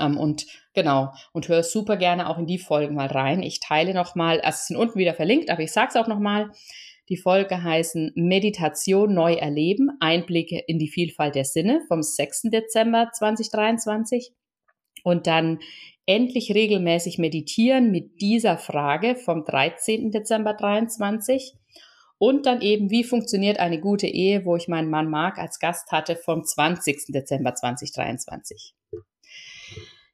Ähm, 0.00 0.18
und 0.18 0.46
genau, 0.74 1.12
und 1.32 1.48
hör 1.48 1.62
super 1.62 1.96
gerne 1.96 2.28
auch 2.28 2.38
in 2.38 2.46
die 2.46 2.58
Folgen 2.58 2.94
mal 2.94 3.08
rein. 3.08 3.42
Ich 3.42 3.60
teile 3.60 3.94
nochmal, 3.94 4.40
also 4.40 4.56
es 4.56 4.66
sind 4.66 4.76
unten 4.76 4.98
wieder 4.98 5.14
verlinkt, 5.14 5.50
aber 5.50 5.62
ich 5.62 5.72
sage 5.72 5.88
es 5.90 5.96
auch 5.96 6.08
nochmal. 6.08 6.50
Die 7.08 7.16
Folge 7.16 7.62
heißen 7.62 8.12
Meditation 8.16 9.14
neu 9.14 9.34
erleben, 9.34 9.90
Einblicke 10.00 10.58
in 10.66 10.78
die 10.78 10.88
Vielfalt 10.88 11.36
der 11.36 11.44
Sinne 11.44 11.82
vom 11.86 12.02
6. 12.02 12.50
Dezember 12.50 13.10
2023. 13.12 14.32
Und 15.04 15.28
dann 15.28 15.60
endlich 16.06 16.52
regelmäßig 16.52 17.18
meditieren 17.18 17.92
mit 17.92 18.20
dieser 18.20 18.58
Frage 18.58 19.14
vom 19.14 19.44
13. 19.44 20.10
Dezember 20.10 20.56
2023. 20.56 21.54
Und 22.18 22.46
dann 22.46 22.62
eben, 22.62 22.90
wie 22.90 23.04
funktioniert 23.04 23.58
eine 23.58 23.78
gute 23.78 24.06
Ehe, 24.06 24.44
wo 24.44 24.56
ich 24.56 24.68
meinen 24.68 24.88
Mann 24.88 25.10
Marc 25.10 25.38
als 25.38 25.58
Gast 25.58 25.92
hatte 25.92 26.16
vom 26.16 26.44
20. 26.44 27.12
Dezember 27.12 27.54
2023. 27.54 28.74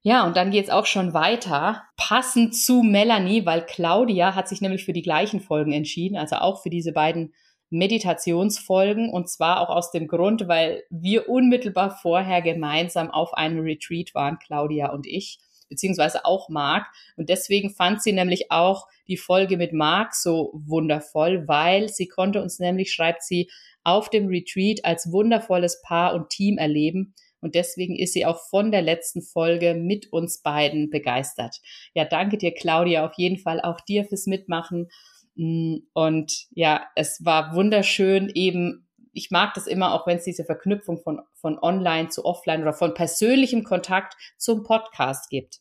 Ja, 0.04 0.26
und 0.26 0.37
dann 0.37 0.50
geht's 0.50 0.71
auch 0.71 0.87
schon 0.87 1.14
weiter, 1.14 1.85
passend 1.97 2.56
zu 2.56 2.82
Melanie, 2.82 3.47
weil 3.47 3.64
Claudia 3.64 4.35
hat 4.35 4.49
sich 4.49 4.61
nämlich 4.61 4.85
für 4.85 4.92
die 4.92 5.02
gleichen 5.02 5.40
Folgen 5.40 5.73
entschieden, 5.73 6.16
also 6.16 6.37
auch 6.37 6.61
für 6.61 6.71
diese 6.71 6.92
beiden 6.92 7.32
Meditationsfolgen. 7.71 9.11
Und 9.11 9.28
zwar 9.30 9.61
auch 9.61 9.68
aus 9.68 9.92
dem 9.92 10.09
Grund, 10.09 10.49
weil 10.49 10.82
wir 10.90 11.28
unmittelbar 11.28 11.97
vorher 12.02 12.42
gemeinsam 12.42 13.12
auf 13.12 13.32
einem 13.35 13.61
Retreat 13.61 14.12
waren, 14.12 14.40
Claudia 14.40 14.90
und 14.90 15.06
ich, 15.06 15.38
beziehungsweise 15.68 16.25
auch 16.25 16.49
Marc. 16.49 16.87
Und 17.16 17.28
deswegen 17.28 17.71
fand 17.71 18.02
sie 18.02 18.12
nämlich 18.12 18.50
auch 18.50 18.88
die 19.06 19.16
Folge 19.16 19.56
mit 19.56 19.73
Marc 19.73 20.16
so 20.16 20.50
wundervoll, 20.52 21.47
weil 21.47 21.88
sie 21.88 22.09
konnte 22.09 22.42
uns 22.42 22.59
nämlich, 22.59 22.92
schreibt 22.92 23.23
sie, 23.23 23.49
auf 23.85 24.11
dem 24.11 24.26
Retreat 24.26 24.85
als 24.85 25.12
wundervolles 25.12 25.80
Paar 25.82 26.14
und 26.14 26.28
Team 26.28 26.59
erleben 26.59 27.14
und 27.42 27.54
deswegen 27.54 27.96
ist 27.96 28.14
sie 28.14 28.25
auch 28.25 28.40
von 28.49 28.70
der 28.70 28.82
letzten 28.82 29.20
Folge 29.20 29.75
mit 29.75 30.12
uns 30.12 30.40
beiden 30.40 30.88
begeistert. 30.88 31.61
Ja, 31.94 32.06
danke 32.06 32.38
dir, 32.38 32.52
Claudia, 32.52 33.04
auf 33.04 33.14
jeden 33.16 33.38
Fall 33.38 33.61
auch 33.61 33.80
dir 33.80 34.04
fürs 34.06 34.26
Mitmachen. 34.26 34.88
Mm, 35.34 35.78
und 35.92 36.46
ja, 36.50 36.87
es 36.96 37.25
war 37.25 37.54
wunderschön 37.54 38.30
eben 38.34 38.88
ich 39.12 39.30
mag 39.30 39.54
das 39.54 39.66
immer, 39.66 39.94
auch 39.94 40.06
wenn 40.06 40.18
es 40.18 40.25
diese 40.25 40.44
Verknüpfung 40.44 40.99
von, 40.99 41.20
von 41.34 41.58
online 41.58 42.08
zu 42.08 42.25
offline 42.25 42.62
oder 42.62 42.72
von 42.72 42.94
persönlichem 42.94 43.62
Kontakt 43.64 44.16
zum 44.38 44.62
Podcast 44.62 45.28
gibt. 45.28 45.61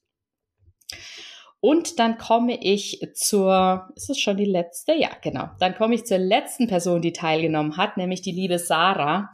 Und 1.59 1.99
dann 1.99 2.17
komme 2.17 2.57
ich 2.59 3.07
zur, 3.13 3.89
ist 3.95 4.09
es 4.09 4.19
schon 4.19 4.37
die 4.37 4.45
letzte? 4.45 4.93
Ja, 4.93 5.09
genau. 5.21 5.49
Dann 5.59 5.75
komme 5.75 5.93
ich 5.93 6.05
zur 6.05 6.17
letzten 6.17 6.67
Person, 6.67 7.01
die 7.01 7.13
teilgenommen 7.13 7.77
hat, 7.77 7.97
nämlich 7.97 8.21
die 8.21 8.31
liebe 8.31 8.57
Sarah. 8.57 9.31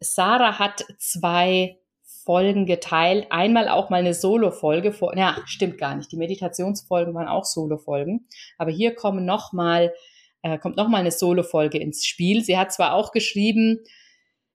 Sarah 0.00 0.58
hat 0.58 0.84
zwei 0.98 1.78
Folgen 2.24 2.66
geteilt. 2.66 3.26
Einmal 3.30 3.68
auch 3.68 3.90
mal 3.90 3.98
eine 3.98 4.14
Solo-Folge. 4.14 4.94
Ja, 5.14 5.36
stimmt 5.46 5.78
gar 5.78 5.94
nicht. 5.96 6.12
Die 6.12 6.16
Meditationsfolgen 6.16 7.14
waren 7.14 7.28
auch 7.28 7.44
Solo-Folgen. 7.44 8.26
Aber 8.58 8.70
hier 8.70 8.94
kommen 8.94 9.24
noch 9.24 9.52
mal, 9.52 9.92
äh, 10.42 10.58
kommt 10.58 10.76
noch 10.76 10.88
mal 10.88 10.98
eine 10.98 11.10
Solo-Folge 11.10 11.78
ins 11.78 12.04
Spiel. 12.06 12.42
Sie 12.42 12.58
hat 12.58 12.72
zwar 12.72 12.94
auch 12.94 13.12
geschrieben, 13.12 13.80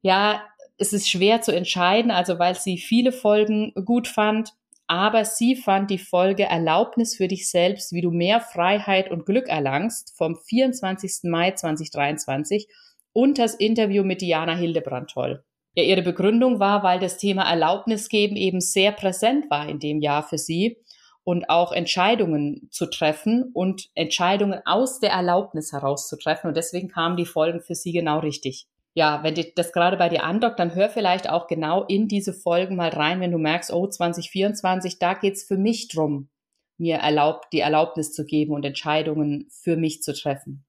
ja, 0.02 0.44
es 0.78 0.94
ist 0.94 1.10
schwer 1.10 1.42
zu 1.42 1.56
entscheiden, 1.56 2.12
also 2.12 2.38
weil 2.38 2.56
sie 2.56 2.78
viele 2.78 3.12
Folgen 3.12 3.74
gut 3.86 4.08
fand, 4.08 4.54
aber 4.88 5.26
sie 5.26 5.56
fand 5.56 5.90
die 5.90 5.98
Folge 5.98 6.44
Erlaubnis 6.44 7.16
für 7.16 7.28
dich 7.28 7.50
selbst, 7.50 7.92
wie 7.94 8.02
du 8.02 8.12
mehr 8.12 8.40
Freiheit 8.40 9.10
und 9.10 9.26
Glück 9.26 9.48
erlangst 9.48 10.14
vom 10.16 10.36
24. 10.36 11.24
Mai 11.24 11.52
2023 11.52 12.68
und 13.14 13.40
das 13.40 13.56
Interview 13.56 14.04
mit 14.04 14.22
Diana 14.22 14.56
Hildebrand 14.56 15.10
toll. 15.10 15.44
Ja, 15.76 15.84
ihre 15.84 16.02
Begründung 16.02 16.60
war, 16.60 16.84
weil 16.84 17.00
das 17.00 17.18
Thema 17.18 17.50
Erlaubnis 17.50 18.10
geben 18.10 18.36
eben 18.36 18.62
sehr 18.62 18.92
präsent 18.92 19.50
war 19.50 19.68
in 19.68 19.80
dem 19.80 20.02
Jahr 20.02 20.24
für 20.24 20.38
sie 20.38 20.78
und 21.24 21.50
auch 21.50 21.72
Entscheidungen 21.72 22.70
zu 22.72 22.86
treffen 22.86 23.52
und 23.54 23.90
Entscheidungen 23.94 24.62
aus 24.66 25.00
der 25.00 25.12
Erlaubnis 25.12 25.74
heraus 25.74 26.08
zu 26.08 26.18
treffen. 26.18 26.48
Und 26.48 26.58
deswegen 26.58 26.88
kamen 26.88 27.18
die 27.18 27.26
Folgen 27.26 27.62
für 27.62 27.76
sie 27.76 27.92
genau 27.92 28.20
richtig 28.20 28.68
ja, 28.96 29.22
wenn 29.24 29.36
das 29.56 29.74
gerade 29.74 29.98
bei 29.98 30.08
dir 30.08 30.24
andockt, 30.24 30.58
dann 30.58 30.74
hör 30.74 30.90
vielleicht 30.90 31.30
auch 31.30 31.48
genau 31.48 31.84
in 31.84 32.08
diese 32.08 32.34
Folgen 32.34 32.78
mal 32.78 32.90
rein, 32.90 33.20
wenn 33.20 33.32
du 33.32 33.38
merkst, 33.38 33.72
oh, 33.74 33.86
2024, 33.86 35.00
da 35.00 35.14
geht's 35.14 35.44
für 35.44 35.58
mich 35.58 35.90
drum, 35.90 36.30
mir 36.78 36.96
erlaubt, 36.98 37.48
die 37.52 37.60
Erlaubnis 37.60 38.14
zu 38.14 38.24
geben 38.24 38.54
und 38.54 38.64
Entscheidungen 38.64 39.50
für 39.52 39.76
mich 39.76 40.02
zu 40.02 40.14
treffen. 40.14 40.66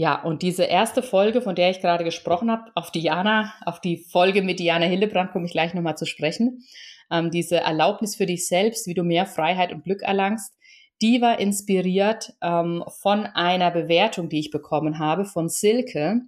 Ja, 0.00 0.14
und 0.22 0.40
diese 0.40 0.64
erste 0.64 1.02
Folge, 1.02 1.42
von 1.42 1.54
der 1.54 1.68
ich 1.68 1.82
gerade 1.82 2.04
gesprochen 2.04 2.50
habe, 2.50 2.72
auf 2.74 2.90
Diana, 2.90 3.52
auf 3.66 3.82
die 3.82 3.98
Folge 3.98 4.40
mit 4.40 4.58
Diana 4.58 4.86
Hillebrand 4.86 5.30
komme 5.30 5.44
ich 5.44 5.52
gleich 5.52 5.74
nochmal 5.74 5.98
zu 5.98 6.06
sprechen. 6.06 6.64
Ähm, 7.10 7.30
diese 7.30 7.58
Erlaubnis 7.58 8.16
für 8.16 8.24
dich 8.24 8.48
selbst, 8.48 8.86
wie 8.86 8.94
du 8.94 9.02
mehr 9.02 9.26
Freiheit 9.26 9.72
und 9.74 9.84
Glück 9.84 10.00
erlangst, 10.00 10.54
die 11.02 11.20
war 11.20 11.38
inspiriert 11.38 12.32
ähm, 12.40 12.82
von 13.02 13.26
einer 13.26 13.70
Bewertung, 13.70 14.30
die 14.30 14.38
ich 14.38 14.50
bekommen 14.50 14.98
habe 14.98 15.26
von 15.26 15.50
Silke. 15.50 16.22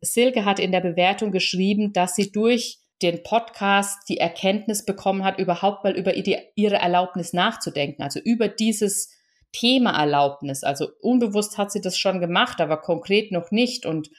Silke 0.00 0.46
hat 0.46 0.58
in 0.58 0.72
der 0.72 0.80
Bewertung 0.80 1.30
geschrieben, 1.30 1.92
dass 1.92 2.14
sie 2.14 2.32
durch 2.32 2.78
den 3.02 3.22
Podcast 3.22 4.08
die 4.08 4.16
Erkenntnis 4.16 4.86
bekommen 4.86 5.24
hat, 5.24 5.38
überhaupt 5.38 5.84
mal 5.84 5.94
über 5.94 6.14
ihre 6.14 6.76
Erlaubnis 6.76 7.34
nachzudenken, 7.34 8.02
also 8.02 8.18
über 8.18 8.48
dieses 8.48 9.10
Thema 9.54 9.98
Erlaubnis. 9.98 10.64
Also 10.64 10.88
unbewusst 11.00 11.56
hat 11.56 11.72
sie 11.72 11.80
das 11.80 11.96
schon 11.96 12.20
gemacht, 12.20 12.60
aber 12.60 12.76
konkret 12.78 13.32
noch 13.32 13.50
nicht. 13.50 13.86
Und 13.86 14.10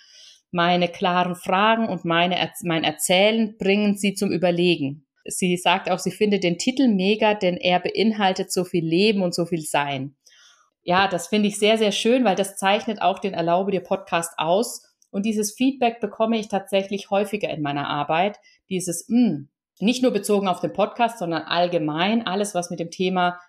meine 0.51 0.87
klaren 0.87 1.35
Fragen 1.35 1.87
und 1.87 2.05
meine, 2.05 2.51
mein 2.63 2.83
Erzählen 2.83 3.57
bringen 3.57 3.97
sie 3.97 4.13
zum 4.13 4.31
Überlegen. 4.31 5.05
Sie 5.25 5.57
sagt 5.57 5.91
auch, 5.91 5.99
sie 5.99 6.11
findet 6.11 6.43
den 6.43 6.57
Titel 6.57 6.87
mega, 6.87 7.33
denn 7.33 7.57
er 7.57 7.79
beinhaltet 7.79 8.51
so 8.51 8.63
viel 8.63 8.85
Leben 8.85 9.21
und 9.21 9.35
so 9.35 9.45
viel 9.45 9.61
Sein. 9.61 10.15
Ja, 10.83 11.07
das 11.07 11.27
finde 11.27 11.49
ich 11.49 11.57
sehr, 11.57 11.77
sehr 11.77 11.91
schön, 11.91 12.23
weil 12.23 12.35
das 12.35 12.57
zeichnet 12.57 13.01
auch 13.01 13.19
den 13.19 13.33
Erlaube 13.33 13.71
dir 13.71 13.81
Podcast 13.81 14.33
aus 14.37 14.83
und 15.15 15.25
dieses 15.25 15.53
Feedback 15.53 16.01
bekomme 16.01 16.37
ich 16.37 16.49
tatsächlich 16.49 17.09
häufiger 17.09 17.49
in 17.49 17.61
meiner 17.61 17.87
Arbeit. 17.87 18.37
Dieses, 18.69 19.07
mh, 19.07 19.17
hm, 19.17 19.49
nicht 19.79 20.03
nur 20.03 20.11
bezogen 20.11 20.49
auf 20.49 20.59
den 20.59 20.73
Podcast, 20.73 21.19
sondern 21.19 21.43
allgemein 21.43 22.27
alles, 22.27 22.53
was 22.53 22.69
mit 22.69 22.81
dem 22.81 22.91
Thema 22.91 23.39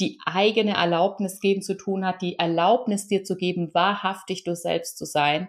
die 0.00 0.18
eigene 0.24 0.74
Erlaubnis 0.74 1.40
geben 1.40 1.62
zu 1.62 1.74
tun 1.76 2.04
hat, 2.04 2.22
die 2.22 2.38
Erlaubnis 2.38 3.06
dir 3.06 3.24
zu 3.24 3.36
geben, 3.36 3.72
wahrhaftig 3.74 4.44
du 4.44 4.54
selbst 4.56 4.98
zu 4.98 5.04
sein, 5.04 5.48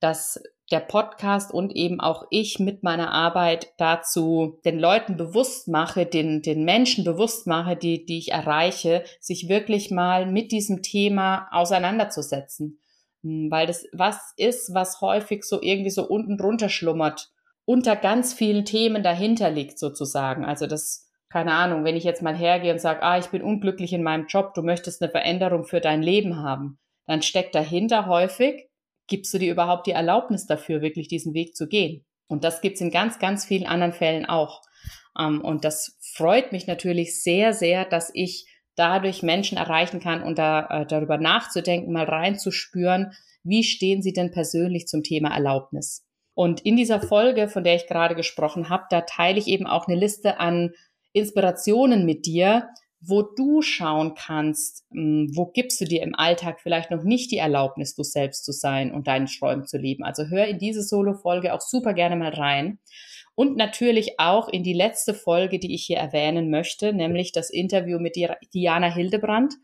dass 0.00 0.40
der 0.70 0.80
Podcast 0.80 1.52
und 1.52 1.74
eben 1.74 1.98
auch 1.98 2.26
ich 2.30 2.58
mit 2.58 2.82
meiner 2.82 3.10
Arbeit 3.10 3.72
dazu 3.78 4.60
den 4.64 4.78
Leuten 4.78 5.16
bewusst 5.16 5.66
mache, 5.66 6.04
den, 6.04 6.42
den 6.42 6.64
Menschen 6.64 7.04
bewusst 7.04 7.46
mache, 7.46 7.74
die, 7.74 8.04
die 8.04 8.18
ich 8.18 8.32
erreiche, 8.32 9.04
sich 9.18 9.48
wirklich 9.48 9.90
mal 9.90 10.26
mit 10.26 10.52
diesem 10.52 10.82
Thema 10.82 11.48
auseinanderzusetzen. 11.52 12.80
Hm, 13.22 13.50
weil 13.50 13.66
das 13.66 13.86
was 13.92 14.34
ist, 14.36 14.74
was 14.74 15.00
häufig 15.00 15.44
so 15.44 15.60
irgendwie 15.62 15.90
so 15.90 16.06
unten 16.06 16.36
drunter 16.36 16.68
schlummert, 16.68 17.30
unter 17.64 17.96
ganz 17.96 18.34
vielen 18.34 18.64
Themen 18.64 19.02
dahinter 19.02 19.50
liegt 19.50 19.78
sozusagen. 19.78 20.44
Also 20.44 20.66
das, 20.66 21.07
keine 21.30 21.52
Ahnung, 21.52 21.84
wenn 21.84 21.96
ich 21.96 22.04
jetzt 22.04 22.22
mal 22.22 22.36
hergehe 22.36 22.72
und 22.72 22.80
sage, 22.80 23.02
ah, 23.02 23.18
ich 23.18 23.26
bin 23.26 23.42
unglücklich 23.42 23.92
in 23.92 24.02
meinem 24.02 24.26
Job, 24.26 24.54
du 24.54 24.62
möchtest 24.62 25.02
eine 25.02 25.10
Veränderung 25.10 25.64
für 25.64 25.80
dein 25.80 26.02
Leben 26.02 26.36
haben, 26.42 26.78
dann 27.06 27.22
steckt 27.22 27.54
dahinter 27.54 28.06
häufig, 28.06 28.68
gibst 29.06 29.32
du 29.34 29.38
dir 29.38 29.52
überhaupt 29.52 29.86
die 29.86 29.92
Erlaubnis 29.92 30.46
dafür, 30.46 30.80
wirklich 30.80 31.08
diesen 31.08 31.34
Weg 31.34 31.54
zu 31.54 31.68
gehen? 31.68 32.04
Und 32.28 32.44
das 32.44 32.60
gibt's 32.60 32.80
in 32.80 32.90
ganz, 32.90 33.18
ganz 33.18 33.44
vielen 33.44 33.66
anderen 33.66 33.92
Fällen 33.92 34.26
auch. 34.26 34.62
Ähm, 35.18 35.40
und 35.40 35.64
das 35.64 35.98
freut 36.14 36.52
mich 36.52 36.66
natürlich 36.66 37.22
sehr, 37.22 37.52
sehr, 37.52 37.84
dass 37.84 38.10
ich 38.14 38.46
dadurch 38.76 39.22
Menschen 39.22 39.58
erreichen 39.58 40.00
kann 40.00 40.22
und 40.22 40.38
da 40.38 40.66
äh, 40.68 40.86
darüber 40.86 41.18
nachzudenken, 41.18 41.92
mal 41.92 42.04
reinzuspüren, 42.04 43.12
wie 43.42 43.64
stehen 43.64 44.02
sie 44.02 44.12
denn 44.12 44.30
persönlich 44.30 44.86
zum 44.86 45.02
Thema 45.02 45.34
Erlaubnis. 45.34 46.04
Und 46.34 46.60
in 46.60 46.76
dieser 46.76 47.00
Folge, 47.00 47.48
von 47.48 47.64
der 47.64 47.74
ich 47.74 47.88
gerade 47.88 48.14
gesprochen 48.14 48.68
habe, 48.68 48.84
da 48.90 49.00
teile 49.00 49.38
ich 49.38 49.48
eben 49.48 49.66
auch 49.66 49.88
eine 49.88 49.98
Liste 49.98 50.38
an 50.38 50.72
Inspirationen 51.18 52.06
mit 52.06 52.26
dir, 52.26 52.68
wo 53.00 53.22
du 53.22 53.62
schauen 53.62 54.14
kannst, 54.14 54.84
hm, 54.90 55.30
wo 55.34 55.46
gibst 55.46 55.80
du 55.80 55.84
dir 55.84 56.02
im 56.02 56.14
Alltag 56.14 56.60
vielleicht 56.60 56.90
noch 56.90 57.04
nicht 57.04 57.30
die 57.30 57.38
Erlaubnis, 57.38 57.94
du 57.94 58.02
selbst 58.02 58.44
zu 58.44 58.52
sein 58.52 58.92
und 58.92 59.06
deinen 59.06 59.26
Träumen 59.26 59.66
zu 59.66 59.78
leben. 59.78 60.04
Also 60.04 60.24
hör 60.26 60.46
in 60.46 60.58
diese 60.58 60.82
Solo-Folge 60.82 61.54
auch 61.54 61.60
super 61.60 61.94
gerne 61.94 62.16
mal 62.16 62.32
rein. 62.32 62.78
Und 63.34 63.56
natürlich 63.56 64.18
auch 64.18 64.48
in 64.48 64.64
die 64.64 64.72
letzte 64.72 65.14
Folge, 65.14 65.60
die 65.60 65.72
ich 65.72 65.84
hier 65.84 65.98
erwähnen 65.98 66.50
möchte, 66.50 66.92
nämlich 66.92 67.30
das 67.30 67.50
Interview 67.50 68.00
mit 68.00 68.16
Diana 68.52 68.92
Hildebrand, 68.92 69.54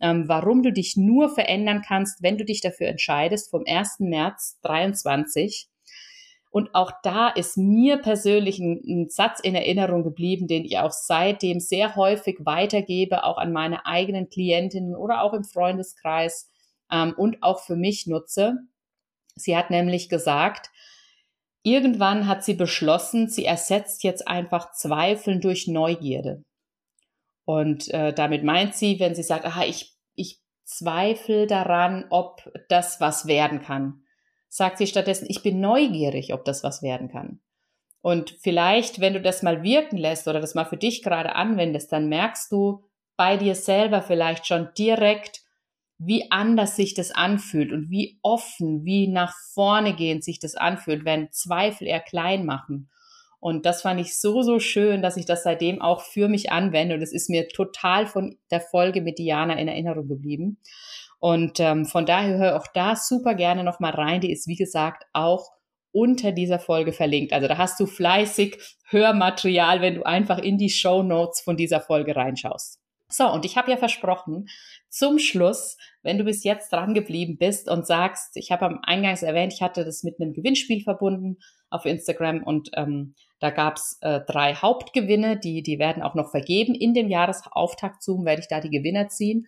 ähm, 0.00 0.24
warum 0.28 0.62
du 0.62 0.72
dich 0.72 0.96
nur 0.96 1.28
verändern 1.28 1.82
kannst, 1.86 2.22
wenn 2.22 2.38
du 2.38 2.46
dich 2.46 2.62
dafür 2.62 2.86
entscheidest, 2.86 3.50
vom 3.50 3.64
1. 3.66 3.96
März 3.98 4.58
23. 4.62 5.68
Und 6.50 6.74
auch 6.74 6.92
da 7.02 7.28
ist 7.28 7.58
mir 7.58 7.98
persönlich 7.98 8.58
ein, 8.58 8.80
ein, 8.86 9.08
Satz 9.10 9.40
in 9.40 9.54
Erinnerung 9.54 10.02
geblieben, 10.02 10.46
den 10.46 10.64
ich 10.64 10.78
auch 10.78 10.90
seitdem 10.90 11.60
sehr 11.60 11.94
häufig 11.94 12.38
weitergebe, 12.40 13.24
auch 13.24 13.36
an 13.36 13.52
meine 13.52 13.84
eigenen 13.84 14.28
Klientinnen 14.28 14.96
oder 14.96 15.22
auch 15.22 15.34
im 15.34 15.44
Freundeskreis 15.44 16.50
ähm, 16.90 17.14
und 17.16 17.42
auch 17.42 17.60
für 17.60 17.76
mich 17.76 18.06
nutze. 18.06 18.56
Sie 19.36 19.56
hat 19.56 19.70
nämlich 19.70 20.08
gesagt, 20.08 20.70
Irgendwann 21.68 22.26
hat 22.26 22.44
sie 22.44 22.54
beschlossen, 22.54 23.28
sie 23.28 23.44
ersetzt 23.44 24.02
jetzt 24.02 24.26
einfach 24.26 24.72
Zweifeln 24.72 25.40
durch 25.40 25.66
Neugierde. 25.66 26.42
Und 27.44 27.88
äh, 27.92 28.12
damit 28.14 28.44
meint 28.44 28.74
sie, 28.74 29.00
wenn 29.00 29.14
sie 29.14 29.22
sagt, 29.22 29.44
aha, 29.44 29.64
ich, 29.64 29.94
ich 30.14 30.40
zweifle 30.64 31.46
daran, 31.46 32.06
ob 32.10 32.50
das 32.68 33.00
was 33.00 33.26
werden 33.26 33.60
kann, 33.60 34.02
sagt 34.48 34.78
sie 34.78 34.86
stattdessen, 34.86 35.26
ich 35.28 35.42
bin 35.42 35.60
neugierig, 35.60 36.32
ob 36.32 36.44
das 36.44 36.62
was 36.62 36.82
werden 36.82 37.08
kann. 37.08 37.40
Und 38.00 38.36
vielleicht, 38.40 39.00
wenn 39.00 39.14
du 39.14 39.20
das 39.20 39.42
mal 39.42 39.62
wirken 39.62 39.96
lässt 39.96 40.28
oder 40.28 40.40
das 40.40 40.54
mal 40.54 40.64
für 40.64 40.76
dich 40.76 41.02
gerade 41.02 41.34
anwendest, 41.34 41.92
dann 41.92 42.08
merkst 42.08 42.50
du 42.52 42.84
bei 43.16 43.36
dir 43.36 43.54
selber 43.54 44.02
vielleicht 44.02 44.46
schon 44.46 44.68
direkt, 44.78 45.42
wie 45.98 46.30
anders 46.30 46.76
sich 46.76 46.94
das 46.94 47.10
anfühlt 47.10 47.72
und 47.72 47.90
wie 47.90 48.20
offen, 48.22 48.84
wie 48.84 49.08
nach 49.08 49.34
vorne 49.52 49.96
gehend 49.96 50.22
sich 50.22 50.38
das 50.38 50.54
anfühlt, 50.54 51.04
wenn 51.04 51.32
Zweifel 51.32 51.88
eher 51.88 52.00
klein 52.00 52.46
machen. 52.46 52.88
Und 53.40 53.66
das 53.66 53.82
fand 53.82 54.00
ich 54.00 54.18
so, 54.18 54.42
so 54.42 54.58
schön, 54.58 55.02
dass 55.02 55.16
ich 55.16 55.26
das 55.26 55.42
seitdem 55.42 55.80
auch 55.80 56.02
für 56.02 56.28
mich 56.28 56.50
anwende. 56.50 56.94
Und 56.94 57.02
es 57.02 57.12
ist 57.12 57.30
mir 57.30 57.48
total 57.48 58.06
von 58.06 58.36
der 58.50 58.60
Folge 58.60 59.00
mit 59.00 59.18
Diana 59.18 59.58
in 59.58 59.68
Erinnerung 59.68 60.08
geblieben. 60.08 60.58
Und 61.20 61.58
ähm, 61.60 61.84
von 61.84 62.06
daher 62.06 62.38
höre 62.38 62.56
auch 62.56 62.66
da 62.74 62.94
super 62.96 63.34
gerne 63.34 63.64
nochmal 63.64 63.92
rein. 63.92 64.20
Die 64.20 64.32
ist, 64.32 64.46
wie 64.46 64.56
gesagt, 64.56 65.04
auch 65.12 65.50
unter 65.90 66.32
dieser 66.32 66.58
Folge 66.58 66.92
verlinkt. 66.92 67.32
Also 67.32 67.48
da 67.48 67.58
hast 67.58 67.80
du 67.80 67.86
fleißig 67.86 68.58
Hörmaterial, 68.88 69.80
wenn 69.80 69.96
du 69.96 70.04
einfach 70.04 70.38
in 70.38 70.58
die 70.58 70.70
Show 70.70 71.02
Notes 71.02 71.40
von 71.40 71.56
dieser 71.56 71.80
Folge 71.80 72.14
reinschaust. 72.14 72.78
So, 73.10 73.26
und 73.32 73.46
ich 73.46 73.56
habe 73.56 73.70
ja 73.70 73.78
versprochen, 73.78 74.48
zum 74.90 75.18
Schluss, 75.18 75.78
wenn 76.02 76.18
du 76.18 76.24
bis 76.24 76.44
jetzt 76.44 76.70
dran 76.72 76.92
geblieben 76.92 77.38
bist 77.38 77.70
und 77.70 77.86
sagst, 77.86 78.36
ich 78.36 78.50
habe 78.52 78.66
am 78.66 78.80
Eingangs 78.82 79.22
erwähnt, 79.22 79.54
ich 79.54 79.62
hatte 79.62 79.84
das 79.84 80.02
mit 80.02 80.20
einem 80.20 80.34
Gewinnspiel 80.34 80.82
verbunden 80.82 81.38
auf 81.70 81.86
Instagram 81.86 82.42
und 82.42 82.70
ähm, 82.74 83.14
da 83.40 83.50
gab's 83.50 83.96
äh, 84.02 84.20
drei 84.26 84.54
Hauptgewinne, 84.54 85.38
die, 85.38 85.62
die 85.62 85.78
werden 85.78 86.02
auch 86.02 86.14
noch 86.14 86.30
vergeben. 86.30 86.74
In 86.74 86.92
dem 86.92 87.08
Jahresauftakt 87.08 88.02
Zoom 88.02 88.26
werde 88.26 88.42
ich 88.42 88.48
da 88.48 88.60
die 88.60 88.70
Gewinner 88.70 89.08
ziehen. 89.08 89.46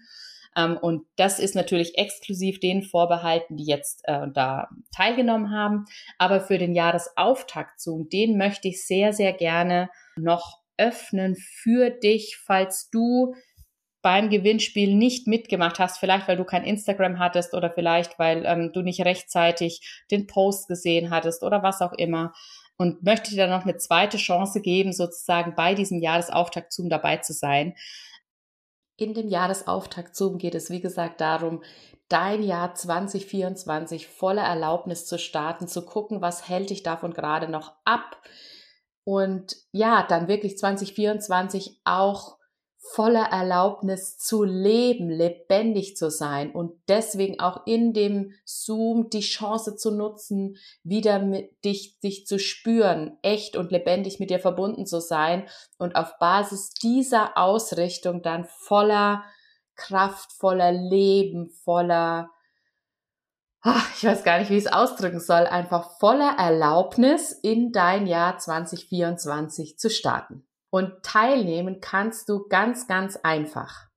Ähm, 0.56 0.76
und 0.76 1.06
das 1.16 1.38
ist 1.38 1.54
natürlich 1.54 1.96
exklusiv 1.98 2.60
den 2.60 2.82
vorbehalten, 2.82 3.56
die 3.56 3.66
jetzt 3.66 4.02
äh, 4.04 4.26
da 4.32 4.68
teilgenommen 4.94 5.50
haben. 5.50 5.86
Aber 6.18 6.40
für 6.40 6.58
den 6.58 6.74
Jahresauftakt 6.74 7.80
Zoom, 7.80 8.08
den 8.08 8.36
möchte 8.36 8.68
ich 8.68 8.84
sehr, 8.84 9.12
sehr 9.12 9.32
gerne 9.32 9.90
noch 10.16 10.58
öffnen 10.76 11.36
für 11.36 11.90
dich, 11.90 12.38
falls 12.44 12.88
du 12.90 13.34
beim 14.02 14.30
Gewinnspiel 14.30 14.94
nicht 14.94 15.26
mitgemacht 15.26 15.78
hast, 15.78 15.98
vielleicht 15.98 16.26
weil 16.26 16.38
du 16.38 16.44
kein 16.44 16.64
Instagram 16.64 17.18
hattest 17.18 17.52
oder 17.52 17.70
vielleicht 17.70 18.18
weil 18.18 18.44
ähm, 18.46 18.72
du 18.72 18.80
nicht 18.80 19.04
rechtzeitig 19.04 20.04
den 20.10 20.26
Post 20.26 20.68
gesehen 20.68 21.10
hattest 21.10 21.42
oder 21.42 21.62
was 21.62 21.82
auch 21.82 21.92
immer 21.92 22.32
und 22.78 23.02
möchte 23.02 23.30
dir 23.30 23.36
dann 23.36 23.50
noch 23.50 23.64
eine 23.64 23.76
zweite 23.76 24.16
Chance 24.16 24.62
geben, 24.62 24.94
sozusagen 24.94 25.54
bei 25.54 25.74
diesem 25.74 26.00
Jahresauftakt 26.00 26.72
Zoom 26.72 26.88
dabei 26.88 27.18
zu 27.18 27.34
sein. 27.34 27.74
In 29.00 29.14
dem 29.14 29.28
Jahresauftakt. 29.28 30.14
Zoom 30.14 30.36
geht 30.36 30.54
es, 30.54 30.68
wie 30.68 30.82
gesagt, 30.82 31.22
darum, 31.22 31.62
dein 32.10 32.42
Jahr 32.42 32.74
2024 32.74 34.06
voller 34.06 34.42
Erlaubnis 34.42 35.06
zu 35.06 35.18
starten, 35.18 35.68
zu 35.68 35.86
gucken, 35.86 36.20
was 36.20 36.50
hält 36.50 36.68
dich 36.68 36.82
davon 36.82 37.14
gerade 37.14 37.48
noch 37.48 37.72
ab. 37.86 38.20
Und 39.04 39.56
ja, 39.72 40.04
dann 40.06 40.28
wirklich 40.28 40.58
2024 40.58 41.80
auch 41.84 42.36
voller 42.82 43.24
Erlaubnis 43.24 44.16
zu 44.16 44.42
leben, 44.42 45.10
lebendig 45.10 45.96
zu 45.98 46.10
sein 46.10 46.50
und 46.50 46.72
deswegen 46.88 47.38
auch 47.38 47.66
in 47.66 47.92
dem 47.92 48.32
Zoom 48.44 49.10
die 49.10 49.20
Chance 49.20 49.76
zu 49.76 49.90
nutzen, 49.90 50.56
wieder 50.82 51.18
mit 51.18 51.62
dich, 51.62 52.00
dich 52.00 52.26
zu 52.26 52.38
spüren, 52.38 53.18
echt 53.20 53.56
und 53.56 53.70
lebendig 53.70 54.18
mit 54.18 54.30
dir 54.30 54.40
verbunden 54.40 54.86
zu 54.86 55.00
sein 55.00 55.46
und 55.78 55.94
auf 55.94 56.18
Basis 56.18 56.70
dieser 56.70 57.36
Ausrichtung 57.36 58.22
dann 58.22 58.46
voller 58.46 59.24
Kraft, 59.76 60.32
voller 60.32 60.72
Leben, 60.72 61.50
voller, 61.50 62.30
ach, 63.60 63.94
ich 63.94 64.04
weiß 64.04 64.24
gar 64.24 64.38
nicht, 64.38 64.50
wie 64.50 64.56
ich 64.56 64.64
es 64.64 64.72
ausdrücken 64.72 65.20
soll, 65.20 65.46
einfach 65.46 65.98
voller 65.98 66.36
Erlaubnis 66.38 67.32
in 67.32 67.72
dein 67.72 68.06
Jahr 68.06 68.38
2024 68.38 69.78
zu 69.78 69.90
starten. 69.90 70.46
Und 70.70 71.02
teilnehmen 71.02 71.80
kannst 71.80 72.28
du 72.28 72.46
ganz, 72.48 72.86
ganz 72.86 73.16
einfach. 73.16 73.88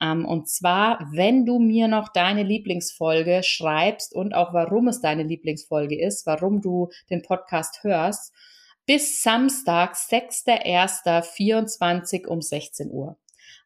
Ähm, 0.00 0.24
und 0.24 0.48
zwar, 0.48 1.06
wenn 1.12 1.44
du 1.44 1.58
mir 1.58 1.88
noch 1.88 2.08
deine 2.08 2.42
Lieblingsfolge 2.42 3.42
schreibst 3.44 4.14
und 4.14 4.32
auch 4.34 4.54
warum 4.54 4.88
es 4.88 5.00
deine 5.00 5.24
Lieblingsfolge 5.24 6.00
ist, 6.00 6.26
warum 6.26 6.62
du 6.62 6.88
den 7.10 7.20
Podcast 7.22 7.84
hörst, 7.84 8.32
bis 8.86 9.22
Samstag, 9.22 9.94
6.1.24 9.94 12.26
um 12.26 12.40
16 12.40 12.90
Uhr. 12.90 13.18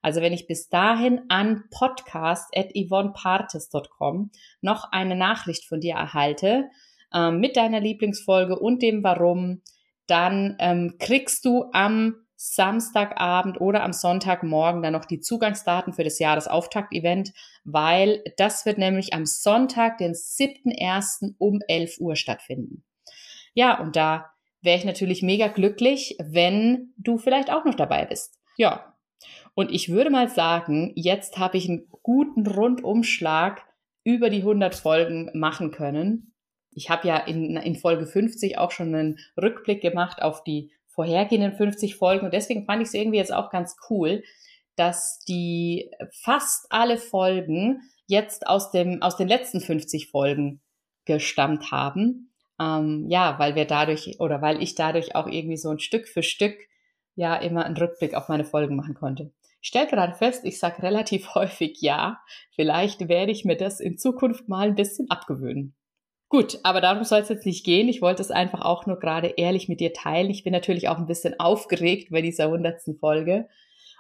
Also 0.03 0.21
wenn 0.21 0.33
ich 0.35 0.47
bis 0.47 0.69
dahin 0.69 1.23
an 1.29 1.65
podcast.yvonnepartes.com 1.71 4.31
noch 4.61 4.93
eine 4.93 5.17
Nachricht 5.17 5.67
von 5.67 5.81
dir 5.81 5.95
erhalte, 5.95 6.69
ähm, 7.15 7.41
mit 7.41 7.57
deiner 7.57 7.81
Lieblingsfolge 7.81 8.59
und 8.59 8.83
dem 8.83 9.03
Warum, 9.03 9.63
dann 10.07 10.57
ähm, 10.59 10.97
kriegst 10.99 11.47
du 11.47 11.71
am 11.73 12.24
Samstagabend 12.47 13.59
oder 13.59 13.83
am 13.83 13.95
Sonntagmorgen 13.95 14.83
dann 14.83 14.93
noch 14.93 15.07
die 15.07 15.21
Zugangsdaten 15.21 15.95
für 15.95 16.05
das 16.05 16.19
Jahresauftakt-Event, 16.19 17.33
weil 17.65 18.23
das 18.37 18.67
wird 18.67 18.77
nämlich 18.77 19.15
am 19.15 19.25
Sonntag, 19.25 19.97
den 19.97 20.13
7.1. 20.13 21.37
um 21.39 21.61
11 21.67 22.01
Uhr 22.01 22.17
stattfinden. 22.17 22.85
Ja, 23.55 23.81
und 23.81 23.97
da 23.97 24.31
wäre 24.61 24.77
ich 24.77 24.85
natürlich 24.85 25.23
mega 25.23 25.49
glücklich, 25.49 26.19
wenn 26.23 26.93
du 26.99 27.17
vielleicht 27.17 27.51
auch 27.51 27.65
noch 27.65 27.77
dabei 27.77 28.05
bist. 28.05 28.39
Ja. 28.59 28.95
Und 29.55 29.73
ich 29.73 29.89
würde 29.89 30.11
mal 30.11 30.29
sagen, 30.29 30.93
jetzt 30.97 31.39
habe 31.39 31.57
ich 31.57 31.67
einen 31.67 31.89
guten 32.03 32.47
Rundumschlag 32.47 33.63
über 34.03 34.29
die 34.29 34.41
100 34.41 34.75
Folgen 34.75 35.31
machen 35.33 35.71
können. 35.71 36.35
Ich 36.73 36.91
habe 36.91 37.09
ja 37.09 37.17
in, 37.17 37.57
in 37.57 37.77
Folge 37.77 38.05
50 38.05 38.59
auch 38.59 38.71
schon 38.71 38.95
einen 38.95 39.19
Rückblick 39.41 39.81
gemacht 39.81 40.21
auf 40.21 40.45
die 40.45 40.73
vorhergehenden 40.95 41.57
50 41.57 41.97
Folgen. 41.97 42.25
Und 42.25 42.35
deswegen 42.35 42.65
fand 42.65 42.83
ich 42.83 42.89
es 42.89 42.95
irgendwie 42.95 43.19
jetzt 43.19 43.33
auch 43.33 43.51
ganz 43.51 43.77
cool, 43.91 44.23
dass 44.77 45.21
die 45.29 45.91
fast 46.23 46.67
alle 46.71 46.99
Folgen 46.99 47.81
jetzt 48.07 48.47
aus 48.47 48.71
dem, 48.71 49.03
aus 49.03 49.17
den 49.17 49.29
letzten 49.29 49.61
50 49.61 50.11
Folgen 50.11 50.61
gestammt 51.05 51.71
haben. 51.71 52.33
Ähm, 52.61 53.07
ja, 53.09 53.39
weil 53.39 53.55
wir 53.55 53.65
dadurch 53.65 54.17
oder 54.21 54.41
weil 54.41 54.63
ich 54.63 54.75
dadurch 54.75 55.15
auch 55.17 55.27
irgendwie 55.27 55.57
so 55.57 55.71
ein 55.71 55.81
Stück 55.81 56.09
für 56.09 56.23
Stück 56.23 56.57
ja 57.17 57.37
immer 57.37 57.65
einen 57.65 57.77
Rückblick 57.77 58.15
auf 58.15 58.29
meine 58.29 58.45
Folgen 58.45 58.77
machen 58.77 58.95
konnte. 58.95 59.33
Ich 59.61 59.69
stelle 59.69 59.87
gerade 59.87 60.15
fest, 60.15 60.45
ich 60.45 60.59
sage 60.59 60.83
relativ 60.83 61.29
häufig 61.35 61.81
ja. 61.81 62.21
Vielleicht 62.53 63.09
werde 63.09 63.33
ich 63.33 63.45
mir 63.45 63.57
das 63.57 63.81
in 63.81 63.99
Zukunft 63.99 64.49
mal 64.49 64.69
ein 64.69 64.75
bisschen 64.75 65.11
abgewöhnen. 65.11 65.75
Gut, 66.35 66.59
aber 66.65 66.81
darum 66.81 67.05
soll 67.05 67.21
es 67.21 67.29
jetzt 67.29 67.47
nicht 67.47 67.65
gehen. 67.65 67.89
Ich 67.89 68.03
wollte 68.03 68.21
es 68.21 68.33
einfach 68.33 68.63
auch 68.63 68.87
nur 68.87 68.99
gerade 68.99 69.29
ehrlich 69.37 69.69
mit 69.69 69.79
dir 69.79 69.93
teilen. 69.93 70.31
Ich 70.31 70.43
bin 70.43 70.53
natürlich 70.53 70.89
auch 70.89 70.99
ein 70.99 71.07
bisschen 71.07 71.39
aufgeregt 71.39 72.09
bei 72.11 72.23
dieser 72.23 72.51
hundertsten 72.51 72.99
Folge 72.99 73.49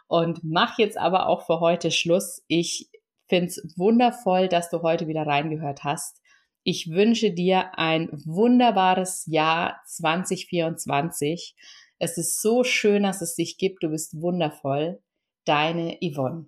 und 0.08 0.42
mache 0.42 0.82
jetzt 0.82 0.98
aber 0.98 1.28
auch 1.28 1.46
für 1.46 1.60
heute 1.60 1.92
Schluss. 1.92 2.42
Ich 2.48 2.90
finde 3.28 3.46
es 3.46 3.74
wundervoll, 3.76 4.48
dass 4.48 4.68
du 4.68 4.82
heute 4.82 5.06
wieder 5.06 5.24
reingehört 5.24 5.84
hast. 5.84 6.20
Ich 6.64 6.90
wünsche 6.90 7.30
dir 7.30 7.78
ein 7.78 8.08
wunderbares 8.24 9.26
Jahr 9.26 9.80
2024. 9.86 11.54
Es 12.00 12.18
ist 12.18 12.42
so 12.42 12.64
schön, 12.64 13.04
dass 13.04 13.22
es 13.22 13.36
dich 13.36 13.58
gibt. 13.58 13.84
Du 13.84 13.90
bist 13.90 14.20
wundervoll. 14.20 14.98
Deine 15.44 15.98
Yvonne. 16.02 16.46